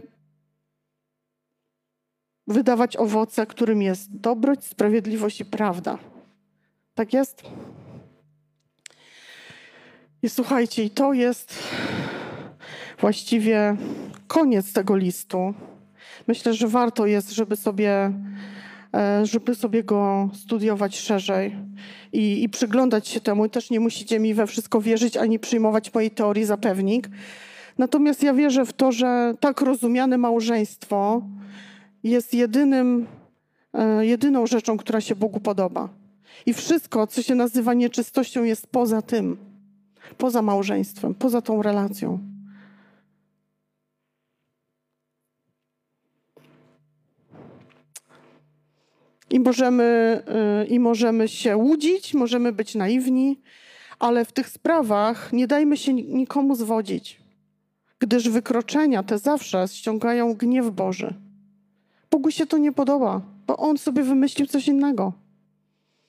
wydawać 2.51 2.97
owoce, 2.97 3.45
którym 3.45 3.81
jest 3.81 4.17
dobroć, 4.17 4.65
sprawiedliwość 4.65 5.41
i 5.41 5.45
prawda. 5.45 5.97
Tak 6.95 7.13
jest? 7.13 7.43
I 10.23 10.29
słuchajcie, 10.29 10.83
i 10.83 10.89
to 10.89 11.13
jest 11.13 11.63
właściwie 12.99 13.77
koniec 14.27 14.73
tego 14.73 14.95
listu. 14.95 15.53
Myślę, 16.27 16.53
że 16.53 16.67
warto 16.67 17.05
jest, 17.05 17.31
żeby 17.31 17.55
sobie, 17.55 18.11
e, 18.93 19.25
żeby 19.25 19.55
sobie 19.55 19.83
go 19.83 20.29
studiować 20.33 20.99
szerzej 20.99 21.55
i, 22.13 22.43
i 22.43 22.49
przyglądać 22.49 23.07
się 23.07 23.21
temu. 23.21 23.49
Też 23.49 23.69
nie 23.69 23.79
musicie 23.79 24.19
mi 24.19 24.33
we 24.33 24.47
wszystko 24.47 24.81
wierzyć 24.81 25.17
ani 25.17 25.39
przyjmować 25.39 25.93
mojej 25.93 26.11
teorii 26.11 26.45
za 26.45 26.57
pewnik. 26.57 27.09
Natomiast 27.77 28.23
ja 28.23 28.33
wierzę 28.33 28.65
w 28.65 28.73
to, 28.73 28.91
że 28.91 29.33
tak 29.39 29.61
rozumiane 29.61 30.17
małżeństwo 30.17 31.21
jest 32.03 32.33
jedynym, 32.33 33.07
e, 33.73 34.05
jedyną 34.05 34.47
rzeczą, 34.47 34.77
która 34.77 35.01
się 35.01 35.15
Bogu 35.15 35.39
podoba. 35.39 35.89
I 36.45 36.53
wszystko, 36.53 37.07
co 37.07 37.21
się 37.21 37.35
nazywa 37.35 37.73
nieczystością, 37.73 38.43
jest 38.43 38.67
poza 38.67 39.01
tym, 39.01 39.37
poza 40.17 40.41
małżeństwem, 40.41 41.15
poza 41.15 41.41
tą 41.41 41.61
relacją. 41.61 42.19
I 49.29 49.39
możemy, 49.39 49.83
e, 50.27 50.65
I 50.65 50.79
możemy 50.79 51.27
się 51.27 51.57
łudzić, 51.57 52.13
możemy 52.13 52.51
być 52.51 52.75
naiwni, 52.75 53.39
ale 53.99 54.25
w 54.25 54.31
tych 54.31 54.49
sprawach 54.49 55.33
nie 55.33 55.47
dajmy 55.47 55.77
się 55.77 55.93
nikomu 55.93 56.55
zwodzić, 56.55 57.21
gdyż 57.99 58.29
wykroczenia 58.29 59.03
te 59.03 59.17
zawsze 59.17 59.67
ściągają 59.67 60.33
gniew 60.33 60.69
Boży. 60.69 61.13
Bogu 62.11 62.31
się 62.31 62.45
to 62.45 62.57
nie 62.57 62.71
podoba, 62.71 63.21
bo 63.47 63.57
On 63.57 63.77
sobie 63.77 64.03
wymyślił 64.03 64.47
coś 64.47 64.67
innego. 64.67 65.13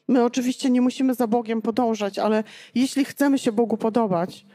My 0.08 0.24
oczywiście 0.24 0.70
nie 0.70 0.80
musimy 0.80 1.14
za 1.14 1.26
Bogiem 1.26 1.62
podążać, 1.62 2.18
ale 2.18 2.44
jeśli 2.74 3.04
chcemy 3.04 3.38
się 3.38 3.52
Bogu 3.52 3.76
podobać, 3.76 4.46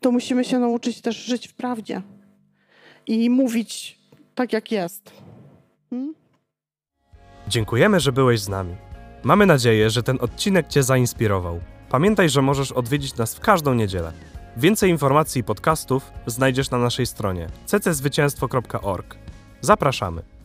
to 0.00 0.12
musimy 0.12 0.44
się 0.44 0.58
nauczyć 0.58 1.00
też 1.00 1.16
żyć 1.16 1.48
w 1.48 1.54
prawdzie 1.54 2.02
i 3.06 3.30
mówić 3.30 3.98
tak, 4.34 4.52
jak 4.52 4.72
jest. 4.72 5.12
Hmm? 5.90 6.14
Dziękujemy, 7.48 8.00
że 8.00 8.12
byłeś 8.12 8.40
z 8.40 8.48
nami. 8.48 8.76
Mamy 9.22 9.46
nadzieję, 9.46 9.90
że 9.90 10.02
ten 10.02 10.18
odcinek 10.20 10.68
Cię 10.68 10.82
zainspirował. 10.82 11.60
Pamiętaj, 11.88 12.28
że 12.28 12.42
możesz 12.42 12.72
odwiedzić 12.72 13.16
nas 13.16 13.34
w 13.34 13.40
każdą 13.40 13.74
niedzielę. 13.74 14.12
Więcej 14.56 14.90
informacji 14.90 15.40
i 15.40 15.44
podcastów 15.44 16.12
znajdziesz 16.26 16.70
na 16.70 16.78
naszej 16.78 17.06
stronie 17.06 17.46
cczwycięstwo.org. 17.66 19.16
Zapraszamy. 19.60 20.35